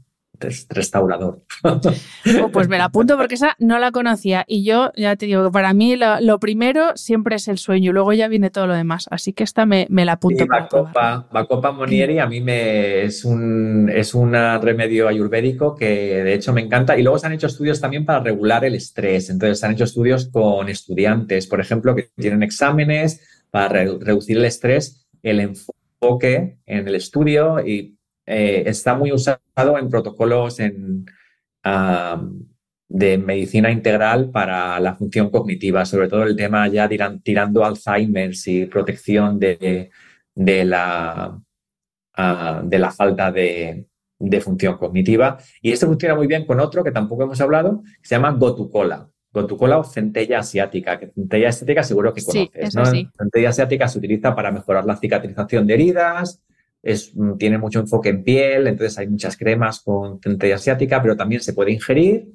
[0.69, 1.43] restaurador.
[1.64, 5.44] Oh, pues me la apunto porque esa no la conocía y yo ya te digo
[5.44, 8.74] que para mí lo, primero siempre es el sueño y luego ya viene todo lo
[8.74, 9.06] demás.
[9.10, 10.44] Así que esta me, la apunto.
[10.44, 10.51] Sí,
[11.48, 15.86] Copa Monieri a mí me, es, un, es un remedio ayurvédico que
[16.23, 19.31] de hecho me encanta y luego se han hecho estudios también para regular el estrés.
[19.31, 24.47] Entonces se han hecho estudios con estudiantes, por ejemplo, que tienen exámenes para reducir el
[24.47, 30.58] estrés, el enfoque en el estudio y eh, está muy usado en protocolos
[32.88, 36.88] de medicina integral para la función cognitiva, sobre todo el tema ya
[37.22, 39.90] tirando Alzheimer y protección de,
[40.34, 41.40] de, la,
[42.64, 43.86] de la falta de,
[44.40, 45.38] función cognitiva.
[45.60, 49.08] Y esto funciona muy bien con otro que tampoco hemos hablado, que se llama Gotucola.
[49.32, 52.74] Gotucola o centella asiática, que centella asiática seguro que conoces.
[53.16, 56.42] Centella asiática se utiliza para mejorar la cicatrización de heridas,
[56.82, 61.40] Mm, tiene mucho enfoque en piel, entonces hay muchas cremas con centella asiática, pero también
[61.40, 62.28] se puede ingerir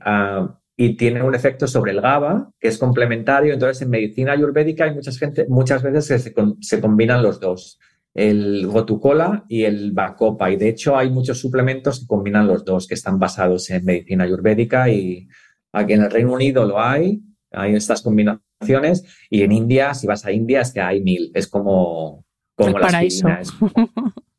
[0.00, 3.52] ah, y, tiene un efecto sobre el GABA, que es complementario.
[3.54, 7.78] Entonces, en medicina ayurvédica hay mucha gente, muchas veces que se, combinan los dos.
[8.14, 10.50] el Gotucola y el Bacopa.
[10.50, 14.24] Y de hecho hay muchos suplementos que combinan los dos, que están basados en medicina
[14.24, 15.28] ayurvédica y
[15.72, 20.24] aquí en el Reino Unido lo hay, hay estas combinaciones y en India, si vas
[20.26, 22.24] a India, es que hay mil, es como,
[22.54, 22.88] como la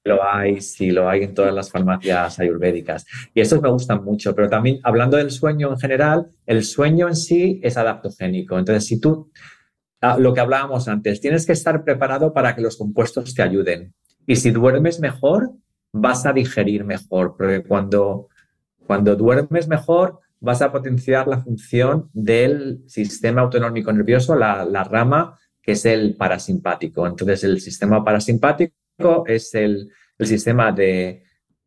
[0.05, 3.05] lo hay, sí, lo hay en todas las farmacias ayurvédicas.
[3.33, 7.15] Y esos me gustan mucho, pero también hablando del sueño en general, el sueño en
[7.15, 8.59] sí es adaptogénico.
[8.59, 9.31] Entonces, si tú
[10.05, 13.93] Ah, lo que hablábamos antes, tienes que estar preparado para que los compuestos te ayuden.
[14.27, 15.53] Y si duermes mejor,
[15.93, 18.27] vas a digerir mejor, porque cuando,
[18.85, 25.71] cuando duermes mejor, vas a potenciar la función del sistema autonómico nervioso, la, rama que
[25.71, 27.07] es el parasimpático.
[27.07, 31.23] Entonces, el sistema parasimpático es el, el sistema de,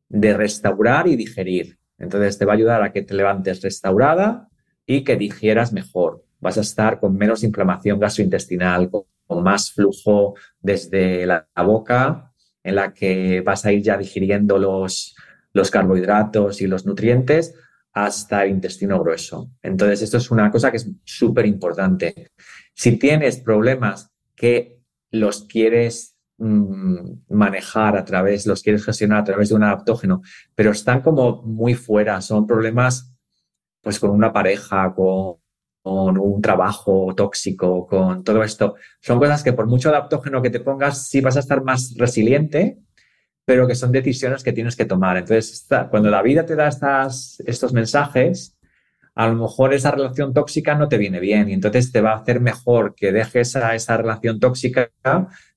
[0.08, 1.78] de restaurar y digerir.
[1.98, 4.48] Entonces, te va a ayudar a que te levantes restaurada
[4.86, 9.04] y que digieras mejor vas a estar con menos inflamación gastrointestinal, con,
[9.42, 12.32] más flujo desde la, boca,
[12.62, 15.16] en la que vas a ir ya digiriendo los,
[15.52, 17.54] los carbohidratos y los nutrientes
[17.92, 19.50] hasta el intestino grueso.
[19.62, 22.30] Entonces, esto es una cosa que es súper importante.
[22.76, 29.48] Si tienes problemas que los quieres mm, manejar a través, los quieres gestionar a través
[29.48, 30.20] de un adaptógeno,
[30.54, 33.16] pero están como muy fuera, son problemas
[33.80, 35.38] pues con una pareja, con
[35.84, 38.74] un trabajo tóxico, con todo esto.
[39.00, 42.78] Son cosas que por mucho adaptógeno que te pongas, sí vas a estar más resiliente,
[43.46, 45.16] pero que son decisiones que tienes que tomar.
[45.16, 48.55] Entonces, cuando la vida te da estos mensajes,
[49.16, 52.18] a lo mejor esa relación tóxica no te viene bien y entonces te va a
[52.18, 54.90] hacer mejor que dejes a esa relación tóxica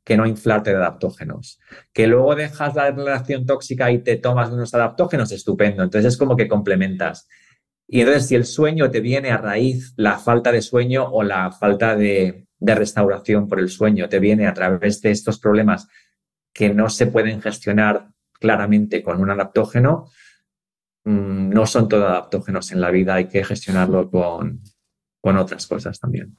[0.05, 1.59] que no inflarte de adaptógenos.
[1.91, 5.83] Que luego dejas la relación tóxica y te tomas unos adaptógenos, estupendo.
[5.83, 7.27] Entonces es como que complementas.
[7.85, 11.51] Y entonces, si el sueño te viene a raíz, la falta de sueño o la
[11.51, 15.87] falta de, restauración por el sueño te viene a través de estos problemas
[16.53, 20.09] que no se pueden gestionar claramente con un adaptógeno,
[21.09, 24.61] mm, no son todos adaptógenos en la vida, hay que gestionarlo con,
[25.21, 26.37] otras cosas también.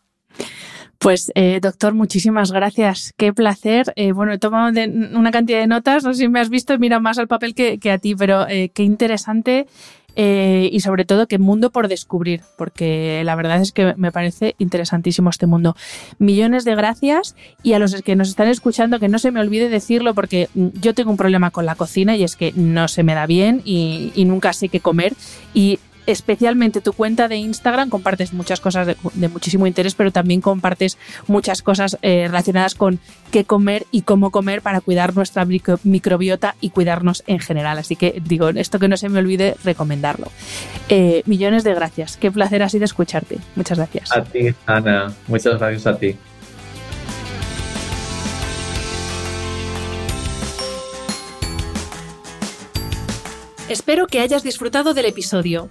[0.98, 3.14] Pues, eh, doctor, muchísimas gracias.
[3.16, 3.92] Qué placer.
[3.96, 7.00] Eh, bueno, he tomado una cantidad de notas, no sé si me has visto, mira
[7.00, 9.66] más al papel que, a ti, pero eh, qué interesante
[10.16, 14.54] eh, y sobre todo qué mundo por descubrir, porque la verdad es que me parece
[14.58, 15.76] interesantísimo este mundo.
[16.18, 19.68] Millones de gracias y a los que nos están escuchando, que no se me olvide
[19.68, 23.14] decirlo, porque yo tengo un problema con la cocina y es que no se me
[23.14, 25.14] da bien y, y nunca sé qué comer.
[25.54, 25.78] Y
[26.12, 31.62] especialmente tu cuenta de Instagram, compartes muchas cosas de, muchísimo interés, pero también compartes muchas
[31.62, 32.98] cosas eh, relacionadas con
[33.30, 37.78] qué comer y cómo comer para cuidar nuestra microbiota y cuidarnos en general.
[37.78, 40.28] Así que digo, esto que no se me olvide recomendarlo.
[40.88, 42.16] Eh, millones de gracias.
[42.16, 43.38] Qué placer así de escucharte.
[43.56, 44.12] Muchas gracias.
[44.12, 45.12] A ti, Ana.
[45.28, 46.16] Muchas gracias a ti.
[53.70, 55.70] Espero que hayas disfrutado del episodio.